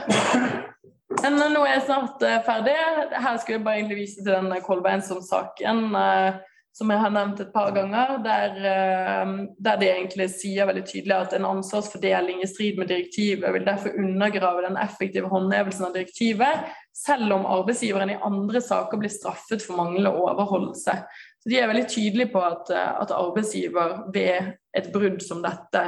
Men 1.24 1.40
nå 1.50 1.64
er 1.66 1.72
jeg 1.74 1.88
snart 1.88 2.22
eh, 2.22 2.38
ferdig. 2.46 2.76
Her 3.10 3.40
skulle 3.40 3.56
jeg 3.58 3.64
bare 3.66 3.80
egentlig 3.80 3.98
vise 4.04 4.22
til 4.22 4.30
den 4.30 4.62
Kolbeinsson-saken. 4.62 5.80
Eh, 5.98 6.38
som 6.72 6.90
jeg 6.90 7.02
har 7.02 7.10
nevnt 7.10 7.40
et 7.42 7.52
par 7.52 7.72
ganger, 7.74 8.18
der, 8.22 8.52
eh, 8.70 9.32
der, 9.58 9.78
de 9.80 9.88
egentlig 9.90 10.28
sier 10.30 10.68
veldig 10.68 10.84
tydelig 10.86 11.16
at 11.16 11.34
en 11.34 11.48
ansvarsfordeling 11.48 12.44
i 12.44 12.48
strid 12.48 12.78
med 12.78 12.88
direktivet 12.92 13.50
vil 13.56 13.66
derfor 13.66 13.98
undergrave 13.98 14.62
den 14.68 14.78
effektive 14.78 15.28
håndhevelsen 15.32 15.88
av 15.88 15.96
direktivet, 15.98 16.70
selv 16.94 17.34
om 17.34 17.48
arbeidsgiveren 17.58 18.14
i 18.14 18.20
andre 18.22 18.62
saker 18.62 19.02
blir 19.02 19.10
straffet 19.10 19.66
for 19.66 19.80
manglende 19.80 20.14
overholdelse. 20.14 20.96
Så 21.40 21.50
De 21.50 21.58
er 21.58 21.68
veldig 21.72 21.88
tydelige 21.88 22.32
på 22.32 22.46
at, 22.46 22.70
eh, 22.70 22.94
at 23.02 23.18
arbeidsgiver 23.18 24.12
ved 24.14 24.54
et 24.76 24.92
brudd 24.94 25.20
som 25.26 25.42
dette 25.42 25.84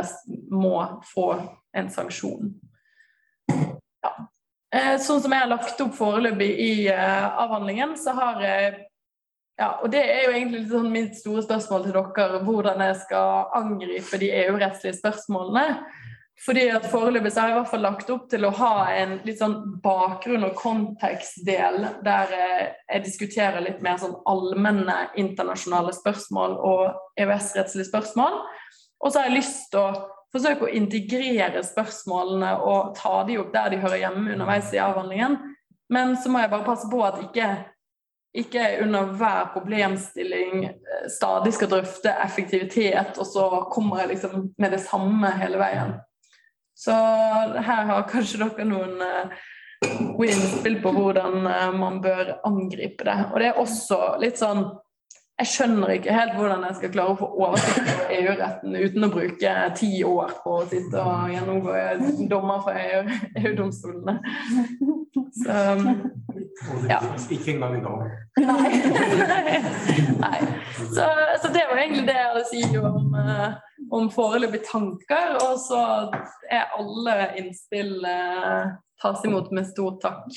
må 0.51 0.83
få 1.15 1.31
en 1.79 1.91
sanksjon. 1.91 2.57
Ja. 4.03 4.15
Eh, 4.75 4.97
sånn 4.99 5.23
som 5.23 5.31
jeg 5.31 5.45
har 5.45 5.53
lagt 5.53 5.81
opp 5.81 5.95
foreløpig 5.95 6.51
i 6.59 6.73
avhandlingen, 6.91 7.95
så 7.97 8.17
har 8.19 8.43
jeg 8.43 8.81
ja, 9.61 9.69
og 9.83 9.91
Det 9.93 10.01
er 10.01 10.25
jo 10.25 10.33
egentlig 10.33 10.63
sånn 10.71 10.89
mitt 10.93 11.19
store 11.19 11.43
spørsmål 11.45 11.85
til 11.85 11.97
dere, 11.99 12.41
hvordan 12.47 12.81
jeg 12.87 12.97
skal 13.05 13.53
angripe 13.59 14.21
de 14.23 14.31
EU-rettslige 14.45 14.97
spørsmålene. 14.97 15.83
Fordi 16.43 16.65
at 16.75 16.87
Foreløpig 16.91 17.31
har 17.37 17.51
jeg 17.51 17.55
i 17.55 17.59
hvert 17.61 17.71
fall 17.71 17.85
lagt 17.85 18.09
opp 18.11 18.25
til 18.33 18.47
å 18.49 18.55
ha 18.59 18.73
en 18.97 19.13
litt 19.23 19.39
sånn 19.39 19.55
bakgrunn- 19.85 20.47
og 20.49 20.57
kontekstdel 20.59 21.85
der 22.03 22.33
jeg 22.35 23.05
diskuterer 23.05 23.63
litt 23.63 23.85
mer 23.85 24.01
sånn 24.03 24.17
allmenne 24.27 24.97
internasjonale 25.21 25.95
spørsmål 25.95 26.57
og 26.59 27.21
EØS-rettslige 27.21 27.87
spørsmål. 27.93 28.41
Og 29.03 29.13
så 29.13 29.21
har 29.21 29.31
jeg 29.31 29.39
lyst 29.39 29.71
til 29.71 29.85
å 29.85 30.09
forsøke 30.33 30.67
å 30.67 30.75
integrere 30.75 31.63
spørsmålene 31.67 32.57
og 32.65 32.97
ta 32.99 33.21
de 33.29 33.39
opp 33.39 33.53
der 33.55 33.71
de 33.71 33.83
hører 33.85 34.03
hjemme 34.03 34.33
underveis 34.35 34.73
i 34.75 34.83
avhandlingen. 34.83 35.39
Men 35.93 36.17
så 36.17 36.33
må 36.33 36.43
jeg 36.43 36.51
bare 36.51 36.67
passe 36.67 36.89
på 36.91 37.05
at 37.07 37.21
ikke 37.23 37.53
ikke 38.33 38.65
under 38.83 39.11
hver 39.19 39.51
problemstilling 39.53 40.65
eh, 40.65 41.09
stadig 41.13 41.53
skal 41.55 41.71
drøfte 41.75 42.15
effektivitet, 42.25 43.19
og 43.19 43.27
så 43.29 43.49
kommer 43.73 44.03
jeg 44.03 44.15
liksom 44.15 44.49
med 44.59 44.73
det 44.73 44.81
samme 44.85 45.35
hele 45.41 45.61
veien. 45.61 45.99
Så 46.77 46.95
her 47.63 47.85
har 47.91 48.07
kanskje 48.09 48.41
dere 48.41 48.65
noen 48.67 49.03
gode 49.83 50.31
innspill 50.31 50.79
på 50.83 50.93
hvordan 50.95 51.47
uh, 51.47 51.75
man 51.75 52.01
bør 52.03 52.39
angripe 52.47 53.05
det. 53.05 53.19
Og 53.33 53.41
det 53.41 53.51
er 53.51 53.61
også 53.61 53.99
litt 54.23 54.41
sånn 54.41 54.65
Jeg 55.41 55.49
skjønner 55.49 55.91
ikke 55.95 56.15
helt 56.15 56.35
hvordan 56.37 56.63
jeg 56.69 56.77
skal 56.79 56.91
klare 56.95 57.15
å 57.15 57.19
få 57.19 57.29
oversikt 57.41 57.89
over 57.89 58.11
EU-retten 58.15 58.77
uten 58.79 59.07
å 59.07 59.09
bruke 59.11 59.55
ti 59.79 59.89
år 60.07 60.35
på 60.45 60.59
å 60.59 60.67
sitte 60.71 61.03
og 61.03 61.33
gjennomgå 61.33 62.27
dommer 62.31 62.61
fra 62.63 62.75
EU-domstolene. 63.41 64.15
Ja. 66.89 66.99
Ikke 67.31 67.55
engang 67.55 67.77
i 67.79 67.83
dag. 67.85 68.03
Nei. 68.49 68.71
Nei. 70.25 70.39
Så, 70.77 71.07
så, 71.43 71.49
det 71.53 71.65
var 71.71 71.81
egentlig 71.81 72.07
det 72.09 72.17
jeg 72.17 72.29
hadde 72.29 72.43
å 72.43 72.51
si 72.51 72.63
om, 72.79 73.17
uh, 73.17 73.51
om 73.99 74.11
foreløpige 74.13 74.67
tanker. 74.69 75.37
Og 75.43 75.59
så 75.63 75.83
er 76.51 76.73
alle 76.79 77.17
innspill 77.41 77.99
eh, 78.09 78.73
tas 79.03 79.25
imot 79.27 79.51
med 79.55 79.69
stor 79.71 79.99
takk. 80.03 80.29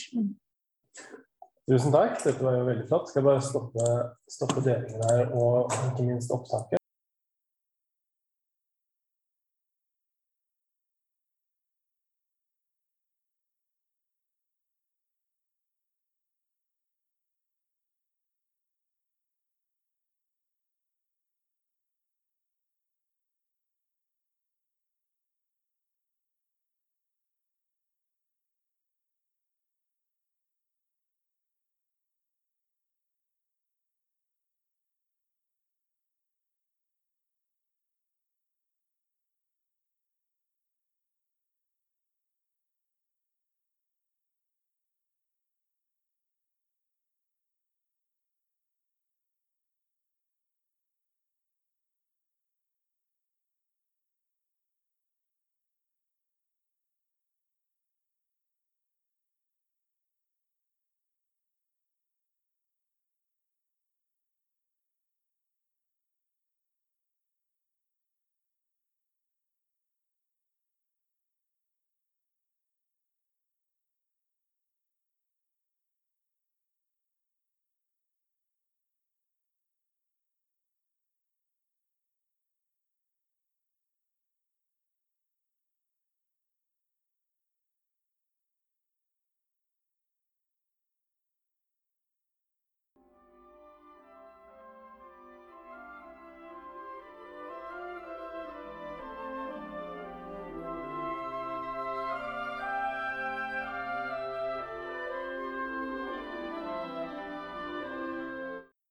Tusen 1.66 1.94
takk, 1.94 2.20
dette 2.22 2.46
var 2.46 2.60
jo 2.60 2.66
veldig 2.68 2.88
flott. 2.90 3.10
Skal 3.10 3.22
jeg 3.22 3.30
bare 3.30 3.46
stoppe, 3.46 3.92
stoppe 4.30 4.66
delingen 4.66 5.06
her 5.10 5.32
og 5.34 5.74
ikke 5.92 6.10
minst 6.10 6.34
opptaket. 6.34 6.82